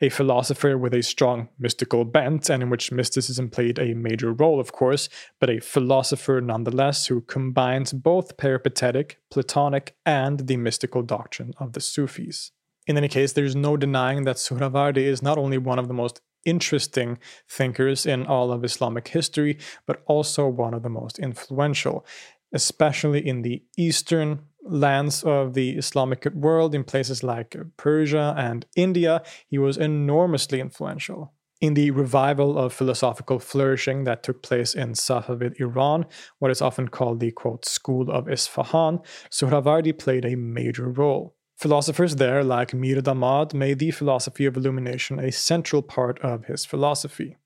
A 0.00 0.08
philosopher 0.08 0.78
with 0.78 0.94
a 0.94 1.02
strong 1.02 1.50
mystical 1.58 2.06
bent, 2.06 2.48
and 2.48 2.62
in 2.62 2.70
which 2.70 2.90
mysticism 2.90 3.50
played 3.50 3.78
a 3.78 3.92
major 3.92 4.32
role, 4.32 4.60
of 4.60 4.72
course, 4.72 5.10
but 5.38 5.50
a 5.50 5.60
philosopher 5.60 6.40
nonetheless 6.40 7.08
who 7.08 7.20
combines 7.20 7.92
both 7.92 8.38
peripatetic, 8.38 9.20
Platonic, 9.30 9.94
and 10.06 10.46
the 10.46 10.56
mystical 10.56 11.02
doctrine 11.02 11.52
of 11.58 11.74
the 11.74 11.82
Sufis. 11.82 12.52
In 12.86 12.96
any 12.96 13.08
case, 13.08 13.34
there's 13.34 13.54
no 13.54 13.76
denying 13.76 14.24
that 14.24 14.36
Suhrawardi 14.36 15.04
is 15.04 15.20
not 15.20 15.36
only 15.36 15.58
one 15.58 15.78
of 15.78 15.86
the 15.86 15.92
most 15.92 16.22
interesting 16.44 17.18
thinkers 17.48 18.06
in 18.06 18.26
all 18.26 18.52
of 18.52 18.64
Islamic 18.64 19.08
history, 19.08 19.58
but 19.86 20.02
also 20.06 20.48
one 20.48 20.74
of 20.74 20.82
the 20.82 20.88
most 20.88 21.18
influential, 21.18 22.04
especially 22.52 23.26
in 23.26 23.42
the 23.42 23.62
eastern 23.76 24.40
lands 24.62 25.22
of 25.22 25.54
the 25.54 25.70
Islamic 25.70 26.26
world, 26.34 26.74
in 26.74 26.84
places 26.84 27.22
like 27.22 27.56
Persia 27.76 28.34
and 28.36 28.66
India. 28.76 29.22
He 29.48 29.58
was 29.58 29.76
enormously 29.76 30.60
influential. 30.60 31.32
In 31.60 31.74
the 31.74 31.90
revival 31.90 32.56
of 32.58 32.72
philosophical 32.72 33.38
flourishing 33.38 34.04
that 34.04 34.22
took 34.22 34.42
place 34.42 34.74
in 34.74 34.92
Safavid 34.92 35.60
Iran, 35.60 36.06
what 36.38 36.50
is 36.50 36.62
often 36.62 36.88
called 36.88 37.20
the 37.20 37.32
quote, 37.32 37.66
School 37.66 38.10
of 38.10 38.30
Isfahan, 38.30 39.00
Suhrawardi 39.30 39.98
played 39.98 40.24
a 40.24 40.36
major 40.36 40.88
role. 40.88 41.36
Philosophers 41.60 42.16
there, 42.16 42.42
like 42.42 42.72
Mir 42.72 43.02
Damad, 43.02 43.52
made 43.52 43.80
the 43.80 43.90
philosophy 43.90 44.46
of 44.46 44.56
illumination 44.56 45.18
a 45.18 45.30
central 45.30 45.82
part 45.82 46.18
of 46.20 46.46
his 46.46 46.64
philosophy. 46.64 47.36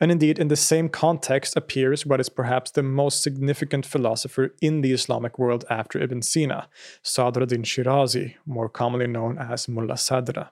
And 0.00 0.10
indeed, 0.10 0.38
in 0.38 0.48
the 0.48 0.56
same 0.56 0.88
context 0.88 1.54
appears 1.54 2.06
what 2.06 2.18
is 2.18 2.30
perhaps 2.30 2.70
the 2.70 2.82
most 2.82 3.22
significant 3.22 3.84
philosopher 3.84 4.54
in 4.62 4.80
the 4.80 4.94
Islamic 4.94 5.38
world 5.38 5.66
after 5.68 5.98
Ibn 5.98 6.22
Sina, 6.22 6.68
Sadruddin 7.04 7.64
Shirazi, 7.64 8.36
more 8.46 8.70
commonly 8.70 9.06
known 9.06 9.36
as 9.36 9.68
Mulla 9.68 9.96
Sadra, 9.96 10.48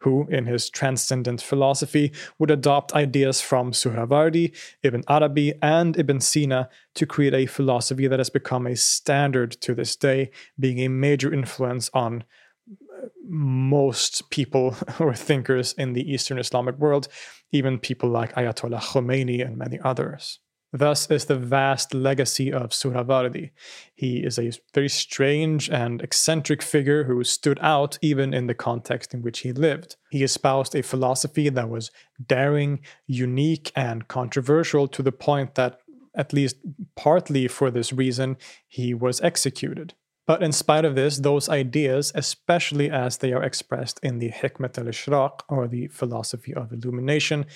who, 0.00 0.26
in 0.28 0.46
his 0.46 0.70
transcendent 0.70 1.40
philosophy, 1.40 2.12
would 2.38 2.50
adopt 2.50 2.94
ideas 2.94 3.40
from 3.40 3.72
Suhrawardi, 3.72 4.54
Ibn 4.82 5.04
Arabi, 5.08 5.54
and 5.62 5.98
Ibn 5.98 6.20
Sina 6.20 6.68
to 6.94 7.06
create 7.06 7.34
a 7.34 7.46
philosophy 7.46 8.06
that 8.06 8.20
has 8.20 8.30
become 8.30 8.66
a 8.66 8.76
standard 8.76 9.52
to 9.62 9.74
this 9.74 9.96
day, 9.96 10.30
being 10.58 10.78
a 10.80 10.88
major 10.88 11.32
influence 11.32 11.90
on 11.94 12.24
uh, 12.72 13.06
most 13.28 14.30
people 14.30 14.76
or 14.98 15.14
thinkers 15.14 15.72
in 15.74 15.92
the 15.92 16.10
Eastern 16.10 16.38
Islamic 16.38 16.78
world, 16.78 17.08
even 17.52 17.78
people 17.78 18.08
like 18.08 18.34
Ayatollah 18.34 18.80
Khomeini 18.80 19.44
and 19.44 19.56
many 19.56 19.78
others. 19.80 20.40
Thus 20.76 21.08
is 21.08 21.26
the 21.26 21.36
vast 21.36 21.94
legacy 21.94 22.52
of 22.52 22.70
Suhrawardi. 22.70 23.52
He 23.94 24.24
is 24.24 24.40
a 24.40 24.50
very 24.74 24.88
strange 24.88 25.70
and 25.70 26.02
eccentric 26.02 26.62
figure 26.62 27.04
who 27.04 27.22
stood 27.22 27.60
out 27.62 27.96
even 28.02 28.34
in 28.34 28.48
the 28.48 28.54
context 28.54 29.14
in 29.14 29.22
which 29.22 29.40
he 29.40 29.52
lived. 29.52 29.94
He 30.10 30.24
espoused 30.24 30.74
a 30.74 30.82
philosophy 30.82 31.48
that 31.48 31.68
was 31.68 31.92
daring, 32.26 32.80
unique, 33.06 33.70
and 33.76 34.08
controversial 34.08 34.88
to 34.88 35.00
the 35.00 35.12
point 35.12 35.54
that, 35.54 35.78
at 36.16 36.32
least 36.32 36.56
partly 36.96 37.46
for 37.46 37.70
this 37.70 37.92
reason, 37.92 38.36
he 38.66 38.94
was 38.94 39.20
executed. 39.20 39.94
But 40.26 40.42
in 40.42 40.50
spite 40.50 40.84
of 40.84 40.96
this, 40.96 41.18
those 41.18 41.48
ideas, 41.48 42.10
especially 42.16 42.90
as 42.90 43.18
they 43.18 43.32
are 43.32 43.44
expressed 43.44 44.00
in 44.02 44.18
the 44.18 44.30
Hikmat 44.30 44.76
al 44.76 44.86
Ishraq, 44.86 45.42
or 45.48 45.68
the 45.68 45.86
philosophy 45.86 46.52
of 46.52 46.72
illumination, 46.72 47.46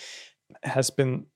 has 0.62 0.90
been 0.90 1.26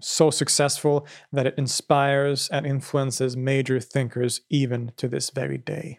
so 0.00 0.30
successful 0.30 1.06
that 1.32 1.46
it 1.46 1.54
inspires 1.58 2.48
and 2.50 2.66
influences 2.66 3.36
major 3.36 3.80
thinkers 3.80 4.40
even 4.48 4.92
to 4.96 5.08
this 5.08 5.30
very 5.30 5.58
day. 5.58 5.98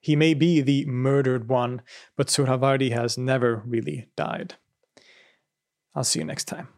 He 0.00 0.16
may 0.16 0.34
be 0.34 0.60
the 0.60 0.84
murdered 0.86 1.48
one, 1.48 1.82
but 2.16 2.28
Suhrawardi 2.28 2.92
has 2.92 3.16
never 3.16 3.62
really 3.66 4.08
died. 4.16 4.54
I'll 5.94 6.04
see 6.04 6.18
you 6.18 6.24
next 6.24 6.44
time. 6.44 6.68